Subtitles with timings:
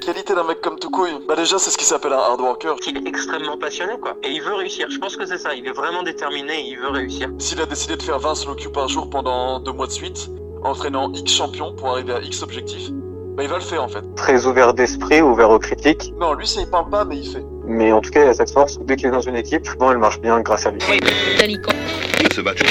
[0.00, 2.74] Qualité d'un mec comme Toukouille Bah déjà c'est ce qui s'appelle un hard worker.
[2.88, 4.16] Il est extrêmement passionné quoi.
[4.24, 4.88] Et il veut réussir.
[4.90, 5.54] Je pense que c'est ça.
[5.54, 7.28] Il est vraiment déterminé et il veut réussir.
[7.38, 10.28] S'il a décidé de faire 20 slow queue par jour pendant deux mois de suite,
[10.64, 12.90] entraînant X champion pour arriver à X objectif,
[13.36, 14.02] bah il va le faire en fait.
[14.16, 16.12] Très ouvert d'esprit, ouvert aux critiques.
[16.18, 17.44] Non, lui ça il parle pas mais il fait.
[17.66, 18.78] Mais en tout cas, il a cette force.
[18.80, 20.80] Dès qu'il est dans une équipe, bon, elle marche bien grâce à lui.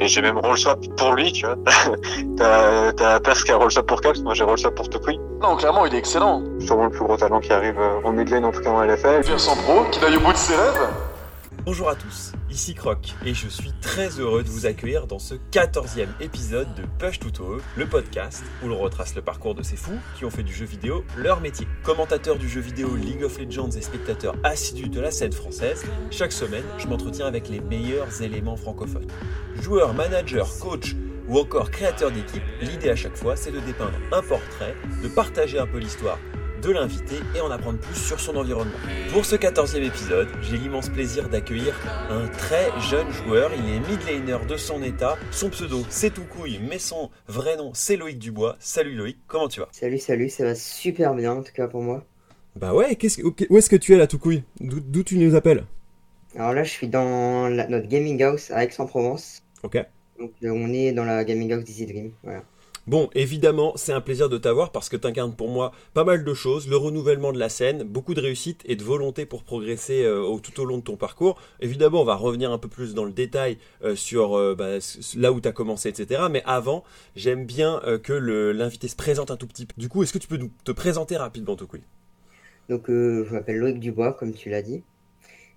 [0.02, 1.58] Et j'ai même roll swap pour lui, tu vois.
[2.38, 5.20] t'as, t'as Pers qui a roll swap pour Caps, moi j'ai roll swap pour Tokui.
[5.42, 6.44] Non, clairement il est excellent.
[6.60, 9.22] Sûrement le plus gros talent qui arrive euh, en midlane, en tout cas en LFL.
[9.22, 10.90] Pierre Sandro, qui aille au bout de ses rêves.
[11.66, 15.36] Bonjour à tous, ici Croc et je suis très heureux de vous accueillir dans ce
[15.52, 20.00] 14e épisode de Push Tuto, le podcast où l'on retrace le parcours de ces fous
[20.18, 21.68] qui ont fait du jeu vidéo leur métier.
[21.84, 26.32] Commentateur du jeu vidéo League of Legends et spectateur assidu de la scène française, chaque
[26.32, 29.12] semaine je m'entretiens avec les meilleurs éléments francophones.
[29.62, 30.96] Joueur, manager, coach
[31.28, 35.60] ou encore créateur d'équipe, l'idée à chaque fois c'est de dépeindre un portrait, de partager
[35.60, 36.20] un peu l'histoire
[36.66, 38.74] de l'invité et en apprendre plus sur son environnement.
[39.12, 41.76] Pour ce 14e épisode, j'ai l'immense plaisir d'accueillir
[42.10, 43.52] un très jeune joueur.
[43.56, 45.16] Il est midlaner de son état.
[45.32, 48.56] Son pseudo, c'est Toukouille, mais son vrai nom, c'est Loïc Dubois.
[48.60, 49.68] Salut Loïc, comment tu vas?
[49.72, 52.04] Salut, salut, ça va super bien en tout cas pour moi.
[52.56, 55.66] Bah ouais, qu'est-ce, que- où est-ce que tu es là, Toukouille D'où, tu nous appelles?
[56.36, 59.44] Alors là, je suis dans la- notre gaming house à Aix-en-Provence.
[59.64, 59.78] Ok.
[60.20, 62.12] Donc euh, on est dans la gaming house d'Easy Dream.
[62.24, 62.42] Voilà.
[62.88, 66.34] Bon, évidemment, c'est un plaisir de t'avoir parce que t'incarnes pour moi pas mal de
[66.36, 70.38] choses, le renouvellement de la scène, beaucoup de réussite et de volonté pour progresser euh,
[70.38, 71.42] tout au long de ton parcours.
[71.62, 74.78] Évidemment, on va revenir un peu plus dans le détail euh, sur euh, bah,
[75.18, 76.26] là où t'as commencé, etc.
[76.30, 76.84] Mais avant,
[77.16, 79.74] j'aime bien que l'invité se présente un tout petit peu.
[79.78, 81.82] Du coup, est-ce que tu peux te présenter rapidement, Tokui
[82.70, 84.84] Donc je m'appelle Loïc Dubois, comme tu l'as dit.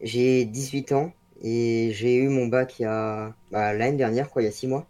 [0.01, 4.53] J'ai 18 ans et j'ai eu mon bac bah, l'année dernière, quoi, il y a
[4.53, 4.87] 6 mois.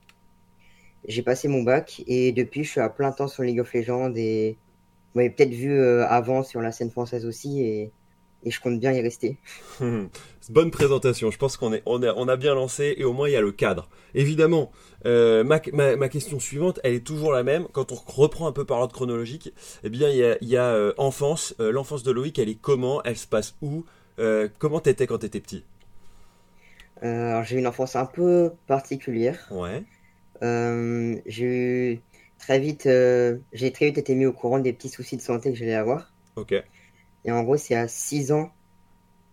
[1.07, 4.13] J'ai passé mon bac et depuis je suis à plein temps sur League of Legends
[4.17, 4.61] et
[5.15, 7.95] vous m'avez peut-être vu euh, avant sur la scène française aussi et,
[8.45, 9.41] et je compte bien y rester.
[10.49, 13.29] Bonne présentation, je pense qu'on est, on est- on a bien lancé et au moins
[13.29, 13.89] il y a le cadre.
[14.15, 14.71] Évidemment,
[15.05, 17.67] euh, ma, ma- ma question suivante, elle est toujours la même.
[17.73, 19.53] Quand on reprend un peu par ordre chronologique,
[19.85, 22.49] eh bien il y a, il y a, euh, enfance, Euh, l'enfance de Loïc, elle
[22.49, 23.03] est comment?
[23.03, 23.85] Elle se passe où?
[24.59, 25.65] Comment t'étais quand t'étais petit?
[27.03, 29.39] Alors j'ai une enfance un peu particulière.
[29.51, 29.85] Ouais.
[30.43, 32.01] Euh, j'ai
[32.39, 35.51] très vite, euh, j'ai très vite été mis au courant des petits soucis de santé
[35.53, 36.13] que j'allais avoir.
[36.37, 36.55] Ok.
[37.25, 38.53] Et en gros, c'est à 6 ans,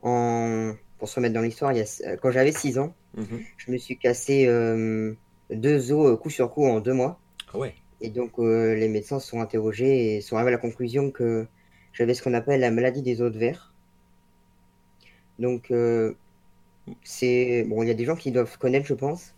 [0.03, 0.73] en...
[0.99, 1.85] pour se remettre dans l'histoire, il y a...
[2.07, 3.45] euh, quand j'avais 6 ans, Mhm.
[3.57, 5.13] je me suis cassé euh,
[5.49, 7.19] deux os coup sur coup en deux mois.
[7.53, 7.73] Ah ouais.
[8.01, 11.47] Et donc, euh, les médecins se sont interrogés et sont arrivés à la conclusion que
[11.93, 13.73] j'avais ce qu'on appelle la maladie des os de verre.
[15.39, 16.13] Donc, euh,
[17.03, 19.34] c'est bon, il y a des gens qui doivent connaître, je pense.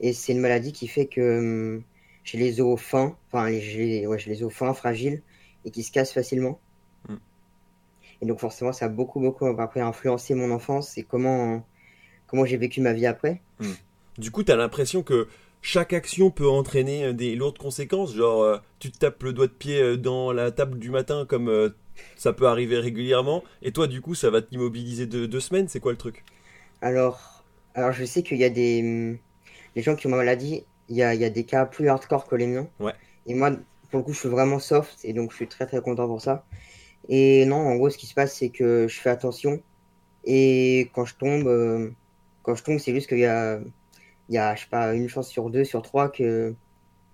[0.00, 1.38] Et c'est une maladie qui fait que
[1.76, 1.82] hum,
[2.24, 5.22] j'ai les os fins, enfin, les- j'ai ouais, les os fins, fragiles
[5.64, 6.60] et qui se cassent facilement.
[7.08, 7.16] Mm.
[8.22, 11.64] Et donc, forcément, ça a beaucoup, beaucoup après influencé mon enfance et comment,
[12.26, 13.40] comment j'ai vécu ma vie après.
[14.18, 15.28] Du coup, t'as l'impression que
[15.62, 19.46] chaque action peut entraîner euh, des lourdes conséquences, genre euh, tu te tapes le doigt
[19.46, 21.70] de pied euh, dans la table du matin comme euh,
[22.16, 25.80] ça peut arriver régulièrement, et toi du coup ça va t'immobiliser de deux semaines, c'est
[25.80, 26.24] quoi le truc?
[26.80, 27.44] Alors,
[27.74, 29.18] alors je sais qu'il y a des, hum,
[29.76, 31.88] les gens qui ont ma maladie, il y a, il y a des cas plus
[31.88, 32.68] hardcore que les miens.
[32.80, 32.92] Ouais.
[33.26, 33.50] Et moi,
[33.90, 36.20] pour le coup, je suis vraiment soft et donc je suis très très content pour
[36.20, 36.44] ça.
[37.08, 39.60] Et non, en gros, ce qui se passe, c'est que je fais attention
[40.24, 41.90] et quand je tombe, euh,
[42.42, 43.58] quand je tombe, c'est juste qu'il y a,
[44.28, 46.54] il y a, je sais pas, une chance sur deux, sur trois que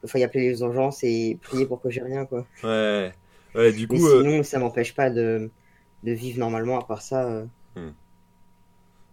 [0.01, 2.47] qu'il faille appeler les urgences et prier pour que j'ai rien, quoi.
[2.63, 3.13] Ouais,
[3.55, 5.51] ouais, du Mais coup, euh, sinon, ça m'empêche pas de,
[6.03, 6.79] de vivre normalement.
[6.79, 7.47] À part ça, euh,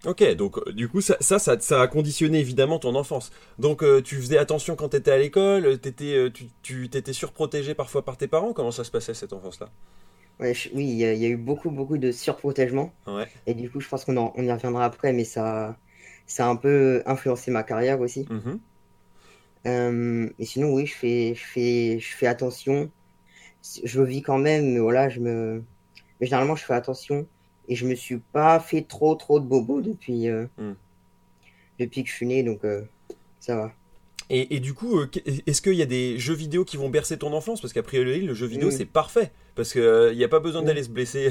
[0.06, 3.31] ok, donc euh, du coup ça, ça, ça, ça a conditionné évidemment ton enfance.
[3.59, 7.74] Donc euh, tu faisais attention quand t'étais à l'école, euh, t'étais, tu, tu t'étais surprotégé
[7.74, 8.53] parfois par tes parents?
[8.53, 9.69] Comment ça se passait cette enfance-là?
[10.40, 12.91] Ouais, je- oui, il y, a- il y a eu beaucoup beaucoup de surprotègement.
[13.08, 13.28] Ouais.
[13.46, 15.78] Et du coup, je pense qu'on en- on y reviendra après, mais ça,
[16.28, 18.28] ça a un peu influencé ma carrière aussi.
[19.66, 22.91] Euh, et sinon, oui, je fais, je fais, je fais attention.
[23.84, 25.64] Je vis quand même, mais voilà, je me.
[26.20, 27.28] Mais généralement, je fais attention
[27.70, 30.74] et je me suis pas fait trop, trop de bobos depuis, euh, Mm.
[31.80, 32.82] depuis que je suis né, donc euh,
[33.40, 33.72] ça va.
[34.30, 35.10] Et, et du coup, euh,
[35.48, 37.60] est-ce qu'il y a des jeux vidéo qui vont bercer ton enfance?
[37.60, 38.74] Parce qu'a priori, le jeu vidéo, Oui.
[38.76, 39.32] c'est parfait.
[39.56, 40.68] Parce qu'il n'y a pas besoin Oui.
[40.68, 41.30] d'aller se blesser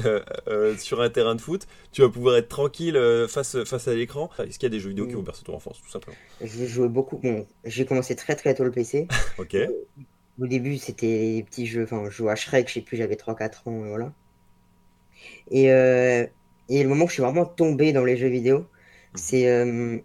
[0.77, 1.67] sur un terrain de foot.
[1.91, 2.97] Tu vas pouvoir être tranquille
[3.27, 4.29] face, face à l'écran.
[4.37, 6.15] Est-ce qu'il y a des jeux vidéo qui vont bercer ton enfance, tout simplement?
[6.39, 7.17] Je jouais beaucoup.
[7.17, 9.07] Bon, j'ai commencé très, très tôt le PC.
[9.39, 9.57] Ok.
[10.39, 11.83] Au début, c'était des petits jeux.
[11.83, 14.13] Enfin, je jouais à Shrek, je sais plus, j'avais 3-4 ans, et voilà.
[15.51, 16.25] Et, euh,
[16.69, 18.65] et le moment où je suis vraiment tombé dans les jeux vidéo,
[19.15, 19.99] c'est euh,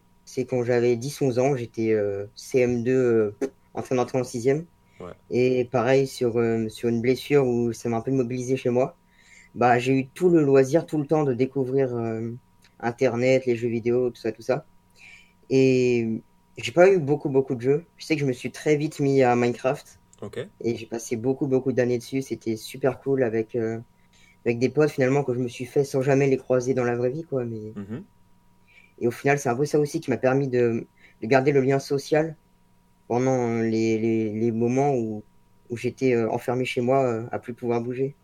[0.49, 3.37] quand j'avais 10-11 ans, j'étais euh, CM2 euh,
[3.75, 4.65] en train d'entrer en 6ème.
[5.31, 8.97] Et pareil, sur, sur une blessure où ça m'a un peu mobilisé chez moi,
[9.55, 11.97] bah, j'ai eu tout le loisir, tout le temps de découvrir
[12.81, 14.67] Internet, les jeux vidéo, tout ça, tout ça.
[15.51, 16.21] Et
[16.57, 17.85] j'ai pas eu beaucoup, beaucoup de jeux.
[17.97, 19.99] Je sais que je me suis très vite mis à Minecraft.
[20.61, 22.23] Et j'ai passé beaucoup, beaucoup d'années dessus.
[22.23, 23.79] C'était super cool avec, euh,
[24.45, 26.97] avec des potes finalement que je me suis fait sans jamais les croiser dans la
[26.97, 27.45] vraie vie, quoi.
[27.45, 27.73] Mais...
[27.75, 28.05] Mhm.
[29.01, 30.87] Et au final, c'est un peu ça aussi qui m'a permis de,
[31.23, 32.35] de, garder le lien social
[33.07, 35.23] pendant les, les, les moments où,
[35.71, 38.17] où j'étais euh, enfermé chez moi euh, à plus pouvoir bouger.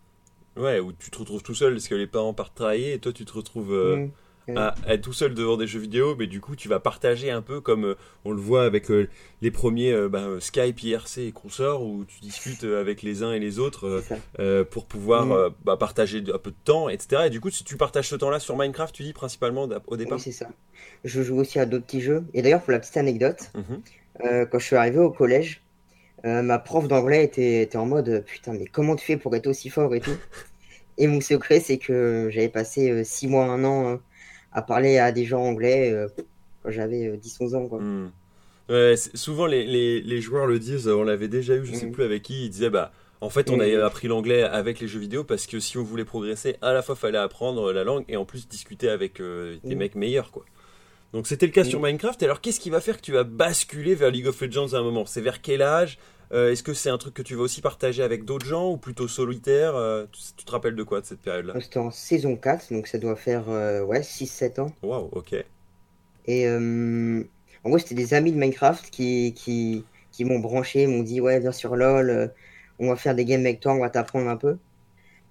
[0.56, 3.12] Ouais, où tu te retrouves tout seul parce que les parents partent travailler et toi
[3.12, 4.10] tu te retrouves mmh
[4.56, 7.43] à être tout seul devant des jeux vidéo, mais du coup, tu vas partager un
[7.43, 7.94] peu comme euh,
[8.25, 9.08] on le voit avec euh,
[9.43, 13.38] les premiers euh, bah, Skype, IRC et consorts, où tu discutes avec les uns et
[13.38, 14.02] les autres
[14.70, 15.55] pour pouvoir mm.
[15.64, 17.23] bah, partager un peu de temps, etc.
[17.26, 20.19] Et du coup, si tu partages ce temps-là sur Minecraft, tu dis principalement au départ
[20.19, 20.49] Oui, c'est ça.
[21.05, 22.25] Je joue aussi à d'autres petits jeux.
[22.35, 24.46] Et d'ailleurs, pour la petite anecdote, mhm.
[24.50, 25.62] quand je suis arrivé au collège,
[26.25, 29.70] ma prof d'anglais était, était en mode Putain, mais comment tu fais pour être aussi
[29.70, 30.17] fort et tout?
[30.96, 33.99] Et mon secret, c'est que j'avais passé six mois, un an
[34.55, 36.09] à parler à des gens anglais euh,
[36.62, 37.69] quand j'avais 10-11 euh, ans.
[37.69, 37.81] Quoi.
[37.81, 38.11] Hmm.
[38.71, 41.93] Ouais, souvent, les, les, les, joueurs le disent, on l'avait déjà eu, je sais hmm.
[41.93, 42.93] plus avec qui, ils disaient bah.
[43.21, 46.05] En fait, on a appris l'anglais avec les jeux vidéo parce que si on voulait
[46.05, 49.75] progresser, à la fois fallait apprendre la langue et en plus discuter avec euh, des
[49.75, 50.45] mecs meilleurs, quoi.
[51.15, 52.23] Donc c'était le cas sur Minecraft.
[52.25, 54.83] Alors, qu'est-ce qui va faire que tu vas basculer vers League of Legends à un
[54.83, 55.06] moment?
[55.06, 55.97] C'est vers quel âge?
[56.34, 59.06] Est-ce que c'est un truc que tu vas aussi partager avec d'autres gens ou plutôt
[59.06, 59.75] solitaire
[60.10, 61.54] tu, te rappelles de quoi de cette période-là?
[61.60, 64.72] C'était en saison 4, donc ça doit faire ouais, 6-7 ans.
[64.82, 65.36] Waouh, ok.
[66.26, 71.20] Et en gros, c'était des amis de Minecraft qui, qui, qui m'ont branché, m'ont dit
[71.20, 72.32] Ouais, viens sur LoL,
[72.78, 74.56] on va faire des games avec toi, on va t'apprendre un peu.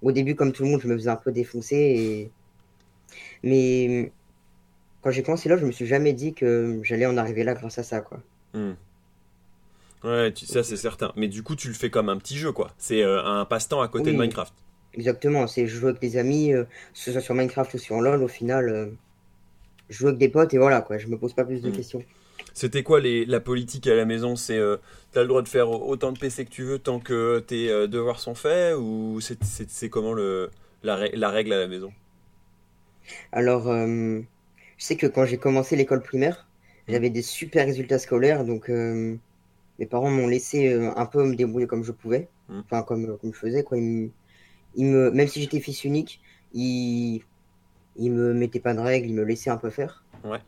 [0.01, 1.75] Au début, comme tout le monde, je me faisais un peu défoncer.
[1.75, 2.31] Et...
[3.43, 4.11] Mais
[5.01, 7.77] quand j'ai commencé LoL, je me suis jamais dit que j'allais en arriver là grâce
[7.77, 8.01] à ça.
[8.01, 8.21] quoi.
[8.53, 8.73] Hmm.
[10.03, 11.13] Ouais, ça c'est certain.
[11.15, 12.71] Mais du coup, tu le fais comme un petit jeu, quoi.
[12.77, 14.53] C'est euh, un passe-temps à côté de Minecraft.
[14.95, 18.21] Exactement, c'est jouer avec des amis, euh, que ce soit sur Minecraft ou sur LoL,
[18.21, 18.87] au final, euh,
[19.89, 20.97] jouer avec des potes et voilà, quoi.
[20.97, 21.73] Je me pose pas plus de hmm.
[21.73, 22.03] questions.
[22.53, 24.35] C'était quoi les, la politique à la maison?
[24.35, 24.77] C'est euh,
[25.11, 28.19] t'as le droit de faire autant de PC que tu veux tant que tes devoirs
[28.19, 30.51] sont faits ou c'est comment le,
[30.83, 31.91] la, la, règle à la maison?
[33.31, 34.23] Alors, je
[34.77, 36.45] sais que quand j'ai commencé l'école primaire,
[36.87, 36.91] mmh.
[36.91, 38.69] j'avais des super résultats scolaires, donc
[39.79, 42.59] mes parents m'ont laissé un peu me débrouiller comme je pouvais, mmh.
[42.59, 43.63] enfin comme, comme je faisais.
[43.63, 43.77] Quoi.
[43.77, 46.21] Ils, me, même si j'étais fils unique,
[46.53, 47.21] ils,
[47.95, 50.03] ils me mettaient pas de règles, ils me laissaient un peu faire.
[50.23, 50.39] Ouais.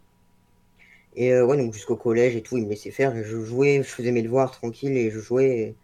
[1.16, 3.16] Et euh, ouais, donc jusqu'au collège et tout, il me laissait faire.
[3.24, 5.76] Je jouais, je faisais mes devoirs tranquille et je jouais.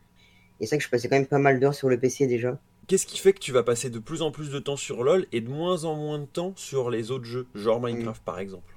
[0.60, 2.60] Et, c'est vrai que je passais quand même pas mal d'heures sur le PC déjà.
[2.88, 5.26] Qu'est-ce qui fait que tu vas passer de plus en plus de temps sur LoL
[5.32, 7.86] et de moins en moins de temps sur les autres jeux, genre mm.
[7.88, 8.76] Minecraft par exemple?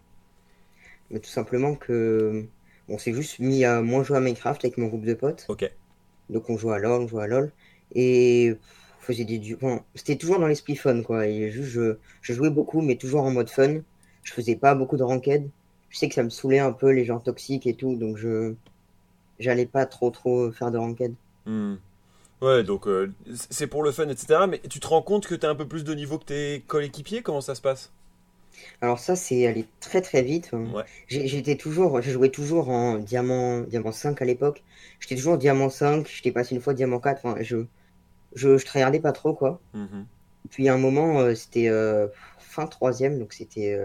[1.11, 2.47] Mais Tout simplement que
[2.89, 5.47] on s'est juste mis à moins jouer à Minecraft avec mon groupe de potes.
[5.49, 5.71] Ok.
[6.31, 7.53] Donc on jouait à LoL, on jouait à LoL.
[7.95, 8.55] Et
[9.01, 9.57] on faisait des.
[9.61, 11.27] Bon, c'était toujours dans l'esprit fun quoi.
[11.27, 13.81] Et juste, je, je jouais beaucoup, mais toujours en mode fun.
[14.23, 15.51] Je faisais pas beaucoup de ranked
[15.95, 18.55] je sais que ça me saoulait un peu les gens toxiques et tout, donc je
[19.39, 21.15] j'allais pas trop trop faire de ranked.
[21.47, 21.77] Hmm.
[22.43, 24.41] Ouais, donc euh, c'est pour le fun, etc.
[24.49, 26.65] Mais tu te rends compte que tu as un peu plus de niveau que tes
[26.67, 27.23] coéquipiers?
[27.23, 27.93] Comment ça se passe?
[28.81, 30.51] Alors ça, c'est allé très très vite.
[31.09, 34.63] J'étais toujours, je jouais toujours en diamant, diamant 5 à l'époque.
[35.01, 37.25] J'étais toujours diamant 5, j'étais passé une fois diamant 4.
[37.25, 37.65] Enfin, je,
[38.35, 39.61] je, je pas trop, quoi.
[39.75, 40.07] Mhm.
[40.51, 42.09] Puis à un moment, euh, c'était euh,
[42.39, 43.79] fin troisième, donc c'était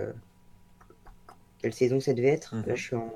[1.60, 2.56] quelle saison ça devait être?
[2.56, 2.76] Là, mhm.
[2.76, 3.14] je suis en.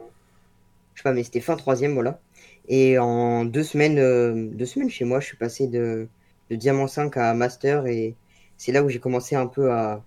[0.93, 2.19] Je sais pas, mais c'était fin troisième, voilà.
[2.67, 6.07] Et en deux semaines, euh, deux semaines chez moi, je suis passé de,
[6.49, 8.15] de Diamant 5 à Master et
[8.57, 10.03] c'est là où j'ai commencé un peu à,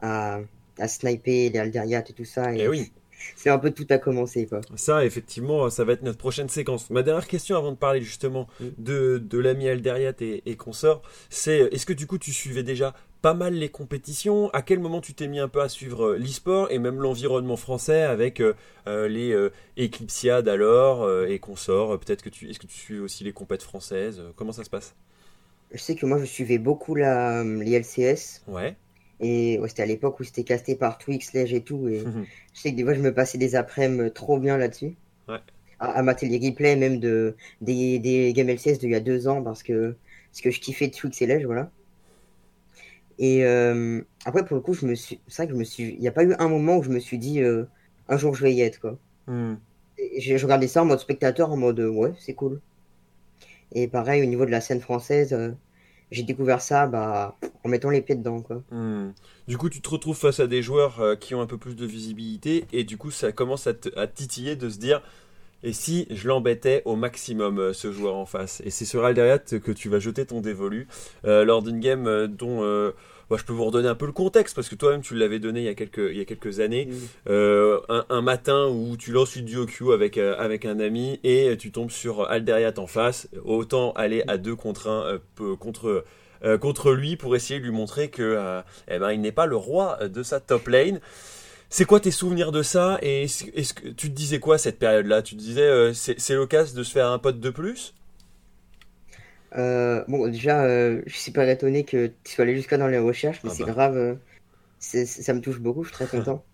[0.00, 0.40] à,
[0.78, 2.54] à sniper les Alderiat et tout ça.
[2.54, 2.92] Et, eh oui.
[3.36, 4.60] C'est un peu tout à commencer, quoi.
[4.76, 6.90] Ça, effectivement, ça va être notre prochaine séquence.
[6.90, 8.64] Ma dernière question avant de parler justement mm.
[8.78, 12.94] de, de l'ami Alderiat et, et consorts, c'est est-ce que du coup tu suivais déjà
[13.22, 14.50] pas mal les compétitions?
[14.50, 17.56] À quel moment tu t'es mis un peu à suivre euh, l'e-sport et même l'environnement
[17.56, 18.52] français avec euh,
[18.86, 19.34] euh, les
[19.82, 24.22] Eclipsiades alors et consorts Peut-être que tu est-ce que tu suis aussi les compètes françaises?
[24.36, 24.94] Comment ça se passe?
[25.72, 28.42] Je sais que moi je suivais beaucoup la, les LCS.
[28.46, 28.76] Ouais.
[29.20, 31.88] Et c'était à l'époque où c'était casté par Twix, Ledge et tout.
[31.88, 32.00] Et
[32.54, 34.94] je sais que des fois je me passais des après-midi trop bien là-dessus.
[35.28, 35.38] Ouais.
[35.80, 39.42] À, mater les replays même de, des, des Game LCS d'il y a deux ans
[39.42, 39.96] parce que,
[40.30, 41.70] parce que je kiffais Twix et Ledge, voilà.
[43.18, 45.94] Et euh, après, pour le coup, je me suis, c'est vrai que je me suis,
[45.94, 47.64] il n'y a pas eu un moment où je me suis dit, euh,
[48.08, 48.98] un jour je vais y être, quoi.
[49.26, 49.54] Hmm.
[50.18, 52.60] J'ai regardé ça en mode spectateur, en mode, ouais, c'est cool.
[53.72, 55.52] Et pareil, au niveau de la scène française, euh,
[56.10, 58.62] j'ai découvert ça bah, en mettant les pieds dedans, quoi.
[58.70, 59.12] Hmm.
[59.48, 61.86] Du coup, tu te retrouves face à des joueurs qui ont un peu plus de
[61.86, 65.02] visibilité, et du coup, ça commence à, titiller de se dire,
[65.64, 68.60] et si je l'embêtais au maximum euh, ce joueur en face?
[68.66, 70.86] Et c'est sur Alderiat que tu vas jeter ton dévolu
[71.24, 72.62] euh, lors d'une game euh, dont
[73.30, 75.60] bah, je peux vous redonner un peu le contexte parce que toi-même tu l'avais donné
[75.60, 76.88] il y a quelques, il y a quelques années.
[77.26, 81.90] un, matin où tu lances une duo Q avec, avec un ami et tu tombes
[81.90, 83.28] sur Alderiat en face.
[83.44, 85.18] Autant aller à deux contre un
[85.56, 86.04] contre,
[86.60, 90.08] contre lui pour essayer de lui montrer que eh ben, il n'est pas le roi
[90.08, 91.00] de sa top lane.
[91.76, 95.22] C'est quoi tes souvenirs de ça Et est-ce que tu te disais quoi cette période-là?
[95.22, 97.94] Tu te disais euh, c'est l'occasion de se faire un pote de plus?
[99.56, 102.98] Euh, Bon, déjà, euh, je suis pas étonné que tu sois allé jusqu'à dans les
[102.98, 103.72] recherches, mais ah c'est bah.
[103.72, 104.18] grave.
[104.78, 106.44] ça me touche beaucoup, je suis très content.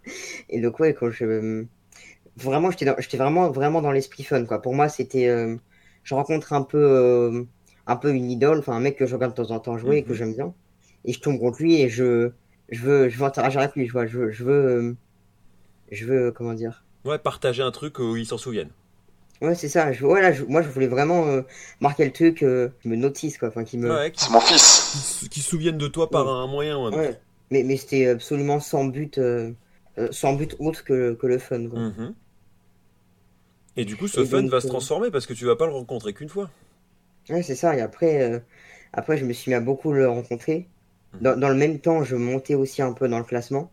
[0.48, 1.64] Et donc, ouais, quand je.
[2.36, 4.60] Vraiment, j'étais vraiment, vraiment dans l'esprit fun, quoi.
[4.60, 5.26] Pour moi, c'était.
[6.04, 7.46] je rencontre un peu,
[7.86, 9.98] un peu une idole, enfin, un mec que je regarde de temps en temps jouer
[9.98, 10.16] et que mhm.
[10.16, 10.54] j'aime bien.
[11.04, 12.32] Et je tombe contre lui et je
[12.68, 14.96] je veux, je veux interagir avec lui, je, vois, je veux, je veux, euh,
[15.90, 18.72] je veux, comment dire Ouais, partager un truc où ils s'en souviennent.
[19.42, 19.92] Ouais, c'est ça.
[19.92, 21.42] Je, ouais, moi, je voulais vraiment euh,
[21.80, 23.48] marquer le truc, euh, qui me notice, quoi.
[23.48, 24.10] Enfin, qui me.
[24.14, 25.26] c'est mon fils.
[25.30, 27.20] Qui, se souviennent de toi par un moyen ou un ouais.
[27.50, 29.20] Mais, mais c'était absolument sans but,
[30.10, 31.68] sans but autre que, que le fun.
[31.68, 31.78] Quoi.
[31.78, 32.14] Mhm.
[33.76, 36.12] Et du coup, ce fun va se transformer parce que tu vas pas le rencontrer
[36.12, 36.50] qu'une fois.
[37.28, 37.76] Ouais, c'est ça.
[37.76, 38.42] Et après,
[38.92, 40.68] après, je me suis mis à beaucoup le rencontrer.
[41.20, 43.70] Dans, le même temps, je montais aussi un peu dans le classement.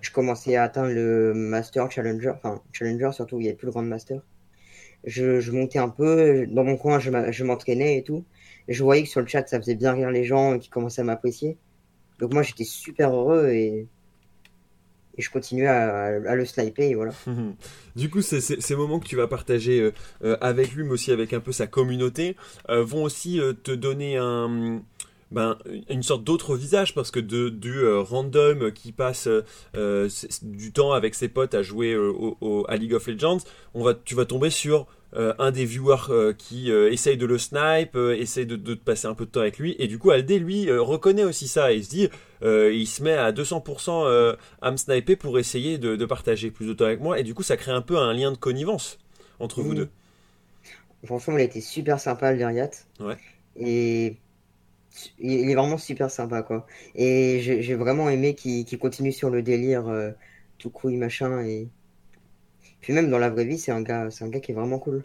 [0.00, 3.72] Je commençais à atteindre le Master Challenger, enfin Challenger surtout, il n'y avait plus le
[3.72, 4.20] Grand Master.
[5.06, 8.24] Je, montais un peu, dans mon coin, je m'entraînais et tout.
[8.68, 11.04] je voyais que sur le chat, ça faisait bien rire les gens qui commençaient à
[11.04, 11.56] m'apprécier.
[12.18, 13.86] Donc moi, j'étais super heureux et,
[15.16, 17.12] je continuais à, le sniper et voilà.
[17.96, 19.92] du coup, ces moments que tu vas partager euh,
[20.24, 22.36] euh, avec lui, mais aussi avec un peu sa communauté,
[22.68, 24.82] euh, vont aussi te donner un
[25.30, 29.28] ben, une sorte d'autre visage parce que de, du euh, random qui passe
[29.76, 30.08] euh,
[30.42, 33.38] du temps avec ses potes à jouer euh, au, à League of Legends,
[33.74, 38.46] on va, tu vas tomber sur un des viewers qui essaye de le snipe, essaye
[38.46, 41.22] de, de, passer un peu de temps avec lui, et du coup Aldé lui reconnaît
[41.22, 42.08] aussi ça et il se dit,
[42.42, 46.72] il se met à 200% à me sniper pour essayer de, de, partager plus de
[46.72, 48.98] temps avec moi, et du coup ça crée un peu un lien de connivence
[49.38, 49.88] entre vous deux.
[51.04, 52.44] Franchement, il a été super sympa le.
[53.00, 53.16] Ouais.
[53.56, 54.16] Et
[55.18, 56.66] il est vraiment super sympa quoi.
[56.94, 60.10] Et j'ai vraiment aimé qu'il continue sur le délire euh,
[60.58, 61.68] tout couille machin et
[62.80, 64.78] puis même dans la vraie vie c'est un gars c'est un gars qui est vraiment
[64.78, 65.02] cool.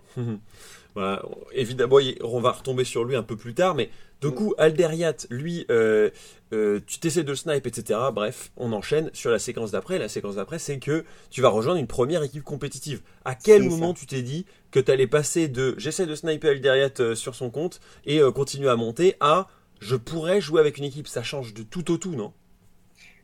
[0.96, 3.90] voilà, évidemment on va retomber sur lui un peu plus tard mais
[4.22, 4.34] du mm.
[4.34, 6.10] coup Alderiat lui euh,
[6.54, 8.00] euh, tu t'essaies de snipe etc.
[8.14, 9.98] Bref on enchaîne sur la séquence d'après.
[9.98, 13.02] La séquence d'après c'est que tu vas rejoindre une première équipe compétitive.
[13.26, 17.16] À quel moment tu t'es dit que tu allais passer de j'essaie de sniper Alderiat
[17.16, 19.48] sur son compte et continuer à monter à
[19.80, 21.08] je pourrais jouer avec une équipe.
[21.08, 22.34] Ça change de tout au tout, non?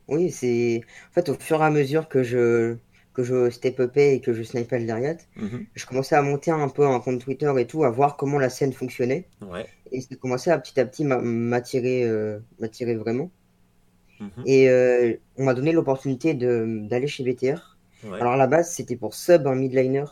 [0.08, 0.82] Oui, c'est.
[1.10, 2.76] En fait, au fur et à mesure que je
[3.16, 5.64] que je step upais et que je snipais le derrière, mhm.
[5.74, 8.50] je commençais à monter un peu un compte Twitter et tout, à voir comment la
[8.50, 9.26] scène fonctionnait.
[9.90, 13.30] Et ça commençait à petit à petit m'attirer euh, m'attirer vraiment.
[14.20, 14.28] Mhm.
[14.44, 17.78] Et euh, on m'a donné l'opportunité d'aller chez BTR.
[18.12, 20.04] Alors à la base, c'était pour sub un midliner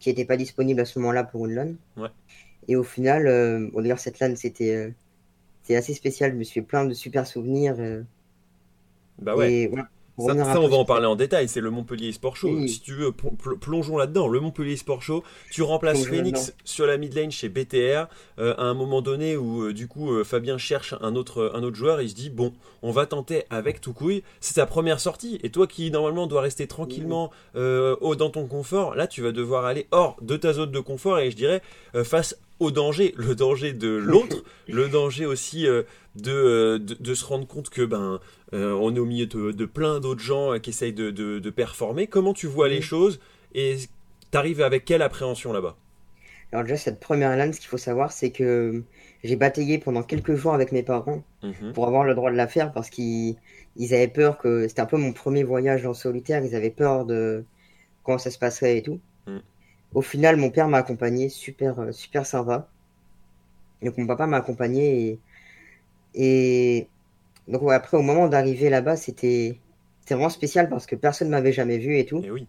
[0.00, 2.10] qui n'était pas disponible à ce moment-là pour une LAN.
[2.66, 4.92] Et au final, euh, d'ailleurs cette LAN c'était
[5.68, 6.32] c'est assez spécial.
[6.32, 7.76] Je me suis fait plein de super souvenirs.
[7.78, 8.02] Euh.
[9.18, 9.70] bah ouais.
[10.16, 11.46] ça, on va en parler en détail.
[11.46, 12.66] C'est le Montpellier Sport Show.
[12.66, 14.28] Si tu veux, plongeons là-dedans.
[14.28, 15.22] Le Montpellier Sport Show.
[15.50, 18.06] Tu remplaces Phoenix sur la mid lane chez BTR
[18.38, 21.76] euh, à un moment donné où euh, du coup Fabien cherche un autre un autre
[21.76, 22.00] joueur.
[22.00, 24.22] il se dit bon, on va tenter avec Toucouille.
[24.40, 25.38] C'est sa première sortie.
[25.42, 29.86] Et toi qui normalement dois rester tranquillement dans ton confort, là tu vas devoir aller
[29.90, 31.60] hors de ta zone de confort et je dirais
[32.04, 35.82] face au danger, le danger de l'autre, le danger aussi euh,
[36.26, 38.20] euh, de, de, se rendre compte que ben
[38.52, 42.06] euh, on est au milieu de, plein d'autres gens qui essayent de, de, performer.
[42.06, 43.20] Comment tu vois les choses
[43.54, 43.76] et
[44.30, 45.76] t'arrives avec quelle appréhension là-bas?
[46.50, 48.82] Alors déjà cette première lance, ce qu'il faut savoir, c'est que
[49.22, 51.72] j'ai bataillé pendant quelques jours avec mes parents mhm.
[51.74, 53.36] pour avoir le droit de la faire parce qu'ils
[53.76, 56.42] avaient peur que c'était un peu mon premier voyage en solitaire.
[56.44, 57.44] Ils avaient peur de
[58.02, 58.98] comment ça se passerait et tout.
[59.26, 59.42] Mhm.
[59.94, 62.68] Au final, mon père m'a accompagné, super, euh, super sympa.
[63.82, 65.18] Donc mon papa m'a accompagné et,
[66.14, 66.88] et
[67.46, 69.58] donc après au moment d'arriver là-bas, c'était
[70.08, 72.22] vraiment spécial parce que personne m'avait jamais vu et tout.
[72.24, 72.46] Et oui.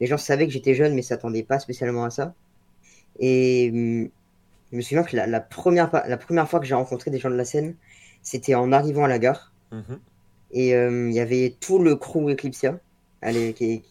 [0.00, 2.34] Les gens savaient que j'étais jeune mais s'attendaient pas spécialement à ça.
[3.20, 4.08] Et hum,
[4.72, 7.36] je me souviens que la, première, la première fois que j'ai rencontré des gens de
[7.36, 7.76] la scène,
[8.22, 9.52] c'était en arrivant à la gare.
[9.72, 10.00] Mhm.
[10.52, 12.78] Et hum, il y avait tout le crew Eclipsia.
[13.22, 13.82] J'ai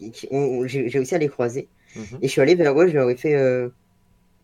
[0.68, 1.68] réussi à les croiser.
[1.96, 2.20] Mhm.
[2.22, 3.70] Et je suis allé vers eux, je leur ai fait euh,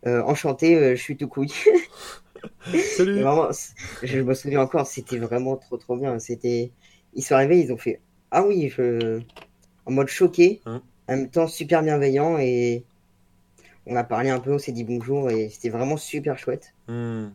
[0.06, 1.52] euh, enchanté, euh, je suis tout couille.
[2.96, 3.22] Salut.
[4.02, 6.18] je me souviens encore, c'était vraiment trop trop bien.
[6.18, 6.70] C'était,
[7.14, 9.20] ils sont arrivés, ils ont fait ah oui, je...
[9.86, 10.82] en mode choqué, hein.
[11.08, 12.84] en même temps super bienveillant et
[13.86, 16.74] on a parlé un peu, on s'est dit bonjour et c'était vraiment super chouette.
[16.86, 17.28] Hmm.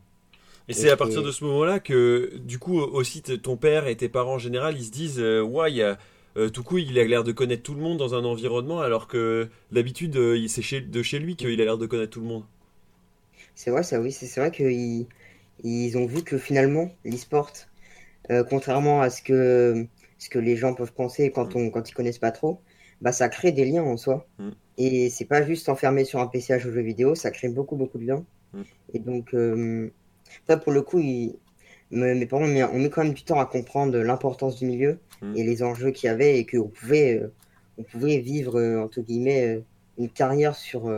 [0.67, 4.09] Et c'est à partir de ce moment-là que, du coup, aussi ton père et tes
[4.09, 5.99] parents en général, ils se disent, ouais, il y a,
[6.53, 9.49] tout coup, il a l'air de connaître tout le monde dans un environnement, alors que
[9.71, 12.43] d'habitude, c'est de chez lui qu'il a l'air de connaître tout le monde.
[13.55, 15.07] C'est vrai, ça, oui, c'est vrai qu'ils
[15.63, 17.51] ils ont vu que finalement, l'e-sport,
[18.49, 19.87] contrairement à ce que
[20.17, 21.57] ce que les gens peuvent penser quand, mm.
[21.57, 22.59] on, quand ils connaissent pas trop,
[23.01, 24.27] bah, ça crée des liens en soi.
[24.39, 24.49] Mm.
[24.77, 27.49] Et c'est pas juste enfermé sur un PC à jouer aux jeux vidéo, ça crée
[27.49, 28.25] beaucoup, beaucoup de liens.
[28.53, 28.61] Mm.
[28.93, 29.91] Et donc, euh,
[30.47, 30.99] ça, pour le coup,
[31.91, 34.99] mes parents ont mis quand même du temps à comprendre l'importance du milieu
[35.35, 37.31] et les enjeux qu'il y avait et qu'on pouvait, euh,
[37.77, 39.61] on pouvait vivre, euh, entre guillemets,
[39.97, 40.91] une carrière sur,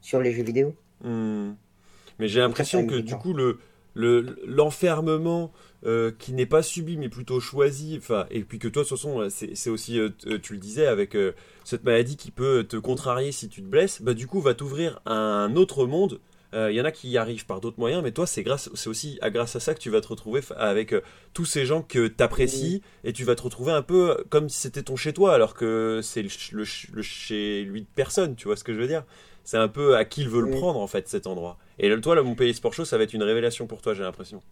[0.00, 0.74] sur les jeux vidéo.
[1.02, 3.58] Mais j'ai l'impression que du coup, le,
[3.94, 5.52] l'enfermement
[5.86, 8.98] euh, qui n'est pas subi mais plutôt choisi, enfin, et puis que toi, de toute
[8.98, 10.10] façon, c'est aussi, euh,
[10.42, 11.32] tu le disais, avec euh,
[11.64, 15.00] cette maladie qui peut te contrarier si tu te blesses, bah, du coup, va t'ouvrir
[15.06, 16.20] un autre monde.
[16.52, 18.88] Il y en a qui y arrivent par d'autres moyens, mais toi, c'est grâce, c'est
[18.88, 20.94] aussi à, grâce à ça que tu vas te retrouver avec
[21.34, 24.58] tous ces gens que tu apprécies, et tu vas te retrouver un peu comme si
[24.58, 26.64] c'était ton chez toi, alors que c'est le,
[27.02, 29.04] chez lui de personne, tu vois ce que je veux dire?
[29.44, 31.58] C'est un peu à qui il veut le prendre, en fait, cet endroit.
[31.78, 34.02] Et toi, là, mon pays Sport Show, ça va être une révélation pour toi, j'ai
[34.02, 34.42] l'impression.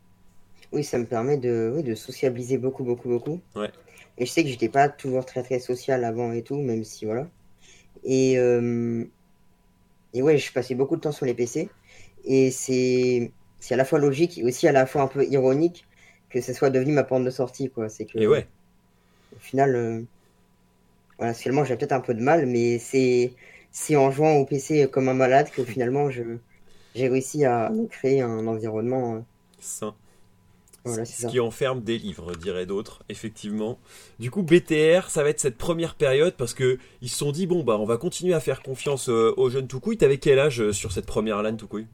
[0.73, 3.41] Oui, ça me permet de, oui, de sociabiliser beaucoup, beaucoup, beaucoup.
[3.55, 3.71] Ouais.
[4.19, 7.05] Et je sais que j'étais pas toujours très, très social avant et tout, même si
[7.05, 7.29] voilà.
[8.05, 9.05] Et, euh,
[10.15, 11.69] et ouais, je passais beaucoup de temps sur les PC.
[12.27, 13.31] Et c'est
[13.71, 15.87] à la fois logique et aussi à la fois un peu ironique
[16.29, 17.89] que ce soit devenu ma porte de sortie, quoi.
[17.89, 18.19] C'est que.
[18.19, 18.47] Et ouais.
[19.35, 20.03] Au final, euh,
[21.19, 25.09] voilà, finalement, j'ai peut-être un peu de mal, mais c'est en jouant au PC comme
[25.09, 26.23] un malade que finalement, je
[26.95, 29.21] j'ai réussi à créer un environnement euh,
[29.61, 29.95] sain
[30.87, 33.79] ce qui enferme des livres, dirait d'autres, effectivement.
[34.19, 37.47] Du coup, BTR, ça va être cette première période parce que ils se sont dit
[37.47, 39.99] bon bah on va continuer à faire confiance euh, aux jeunes Toukouille.
[39.99, 41.87] T'avais quel âge euh, sur cette première LAN Toukouille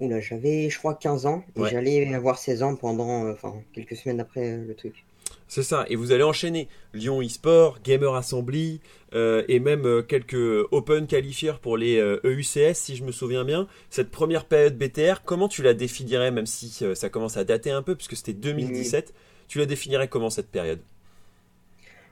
[0.00, 3.96] Oula, j'avais je crois 15 ans et j'allais avoir 16 ans pendant euh, enfin quelques
[3.96, 5.04] semaines après le truc.
[5.46, 8.80] C'est ça, et vous allez enchaîner Lyon eSport, Gamer Assembly,
[9.14, 13.12] euh, et même euh, quelques Open qualifiers pour les EUCS, euh, e si je me
[13.12, 13.68] souviens bien.
[13.90, 17.82] Cette première période BTR, comment tu la définirais, même si ça commence à dater un
[17.82, 19.14] peu, puisque c'était 2017,
[19.46, 20.80] tu la définirais comment cette période?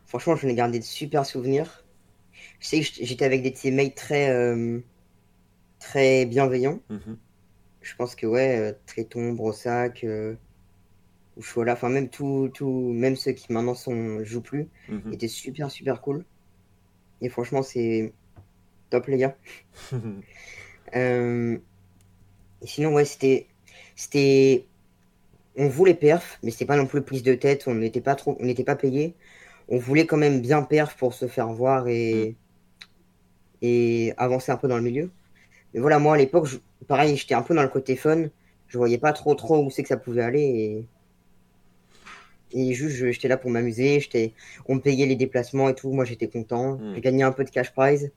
[0.07, 1.85] Franchement, je ai gardé de super souvenirs.
[2.61, 4.31] Je sais que j'étais avec des teammates très,
[5.81, 6.81] très bienveillants.
[6.90, 7.16] Mhm.
[7.83, 10.05] Je pense que, ouais, Tréton, Brossac
[11.37, 15.12] ou là, enfin même tout, tout, même ceux qui maintenant sont jouent plus, mhm.
[15.12, 16.25] étaient super super cool.
[17.21, 18.12] Et franchement, c'est
[18.90, 19.37] top les gars.
[20.97, 21.59] euh...
[22.62, 23.47] sinon, ouais, c'était,
[23.97, 24.66] c'était,
[25.57, 27.64] on voulait perf, mais c'était pas non plus prise de tête.
[27.66, 29.14] On n'était pas trop, on n'était pas payé.
[29.68, 32.35] On voulait quand même bien perf pour se faire voir et mhm.
[33.62, 35.11] et avancer un peu dans le milieu.
[35.75, 36.49] Mais voilà, moi à l'époque,
[36.87, 38.25] pareil, j'étais un peu dans le côté fun.
[38.69, 40.87] Je voyais pas trop trop où c'est que ça pouvait aller et
[42.55, 44.01] et juste, j'étais là pour m'amuser.
[44.01, 44.33] J'étais,
[44.67, 45.91] on me payait les déplacements et tout.
[45.91, 46.77] Moi, j'étais content.
[46.77, 46.95] Hmm.
[46.95, 48.13] J'ai gagné un peu de cash prize.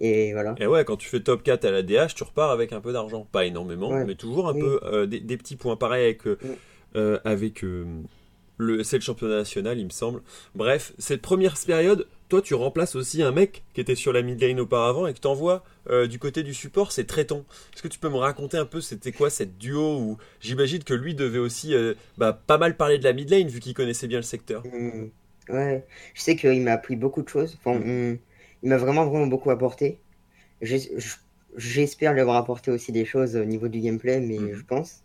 [0.00, 0.54] Et voilà.
[0.58, 2.92] Et ouais, quand tu fais top 4 à la DH, tu repars avec un peu
[2.92, 3.26] d'argent.
[3.30, 6.38] Pas énormément, mais toujours un peu euh, des, petits points pareils avec, euh,
[6.96, 7.64] euh, avec
[8.58, 10.22] c'est le championnat national, il me semble.
[10.54, 14.40] Bref, cette première période, toi, tu remplaces aussi un mec qui était sur la mid
[14.40, 17.44] lane auparavant et que t'envoies euh, du côté du support, c'est Tréton.
[17.74, 20.94] Est-ce que tu peux me raconter un peu c'était quoi cette duo où j'imagine que
[20.94, 24.06] lui devait aussi euh, bah, pas mal parler de la mid lane vu qu'il connaissait
[24.08, 24.64] bien le secteur?
[24.66, 25.10] Mmh.
[25.52, 27.58] ouais, je sais qu'il m'a appris beaucoup de choses.
[27.60, 28.18] Enfin, mmh.
[28.62, 29.98] il m'a vraiment vraiment beaucoup apporté.
[30.62, 34.54] J'espère lui avoir apporté aussi des choses au niveau du gameplay, mais mmh.
[34.54, 35.03] je pense.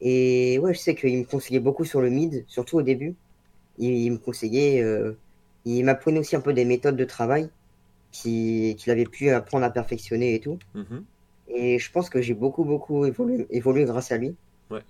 [0.00, 3.14] Et ouais, je sais qu'il me conseillait beaucoup sur le mid, surtout au début.
[3.78, 5.16] Il, me conseillait, euh,
[5.64, 7.48] il m'apprenait aussi un peu des méthodes de travail
[8.10, 10.58] qu'il avait pu apprendre à perfectionner et tout.
[10.74, 11.04] Mhm.
[11.48, 14.34] Et je pense que j'ai beaucoup, beaucoup évolué, évolué grâce à lui.
[14.70, 14.82] Ouais.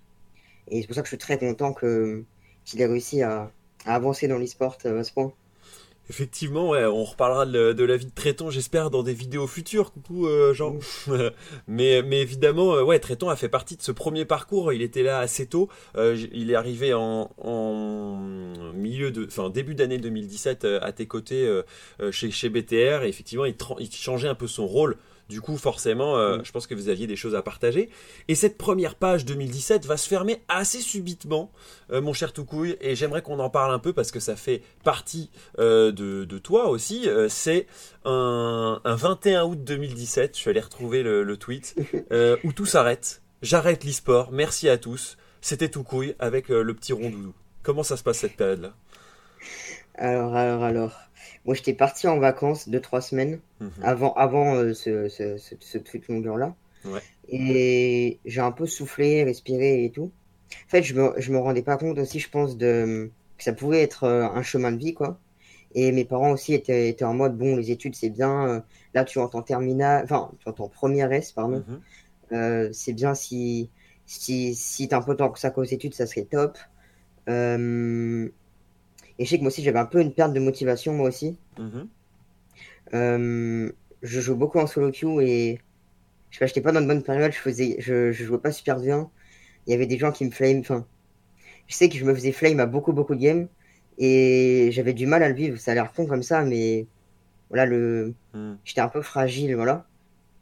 [0.68, 3.50] Et c'est pour ça que je suis très content qu'il ait réussi à,
[3.84, 5.32] à avancer dans l'e-sport euh, à ce point.
[6.10, 9.92] Effectivement, ouais, on reparlera de, la vie de Tréton, j'espère, dans des vidéos futures.
[9.92, 10.78] Coucou, euh, Jean.
[11.68, 14.72] mais, mais évidemment, euh, ouais, Tréton a fait partie de ce premier parcours.
[14.72, 15.68] Il était là assez tôt.
[15.96, 17.28] Euh, il est arrivé en,
[18.74, 21.46] milieu de, enfin début d'année 2017 à tes côtés
[22.10, 23.02] chez, chez BTR.
[23.02, 24.96] Et effectivement, il, il changeait un peu son rôle
[25.28, 26.44] du coup, forcément, euh, mm.
[26.44, 27.90] je pense que vous aviez des choses à partager.
[28.28, 31.50] Et cette première page 2017 va se fermer assez subitement,
[31.92, 34.62] euh, mon cher Toukouille, et j'aimerais qu'on en parle un peu parce que ça fait
[34.84, 37.08] partie euh, de, toi aussi.
[37.28, 37.66] C'est
[38.04, 41.74] un, 21 août 2017, je suis allé retrouver le, tweet,
[42.44, 43.22] où tout s'arrête.
[43.42, 45.16] J'arrête l'e-sport, merci à tous.
[45.40, 47.34] C'était Toukouille avec le petit rondoudou.
[47.62, 48.72] Comment ça se passe cette période-là?
[49.96, 51.07] Alors, alors, alors.
[51.48, 53.70] Moi j'étais parti en vacances deux trois semaines mhm.
[53.82, 56.54] avant avant euh, ce, ce, ce, truc longueur là.
[57.30, 60.10] Et j'ai un peu soufflé, respiré et tout.
[60.66, 63.54] En fait, je me, je me rendais pas compte aussi, je pense, de que ça
[63.54, 65.18] pouvait être euh, un chemin de vie, quoi.
[65.74, 68.46] Et mes parents aussi étaient, étaient en mode, bon, les études, c'est bien.
[68.46, 68.60] Euh,
[68.94, 71.64] là, tu entends terminal, enfin, tu entends première S, pardon.
[71.66, 71.80] Mhm.
[72.32, 73.70] Euh, c'est bien si,
[74.06, 76.58] si, si t'as un peu temps que ça aux études, ça serait top.
[77.28, 78.28] Euh,
[79.18, 81.38] et je sais que moi aussi, j'avais un peu une perte de motivation, moi aussi.
[81.58, 81.88] Mhm.
[84.02, 85.60] je joue beaucoup en solo queue et
[86.30, 89.10] je n'étais pas dans une bonne période, je faisais, je, je jouais pas super bien.
[89.66, 90.86] Il y avait des gens qui me flame, enfin,
[91.66, 93.48] je sais que je me faisais flame à beaucoup, beaucoup de games
[93.98, 95.58] et j'avais du mal à le vivre.
[95.58, 96.86] Ça a l'air con comme ça, mais
[97.48, 98.54] voilà, le, hmm.
[98.64, 99.86] j'étais un peu fragile, voilà.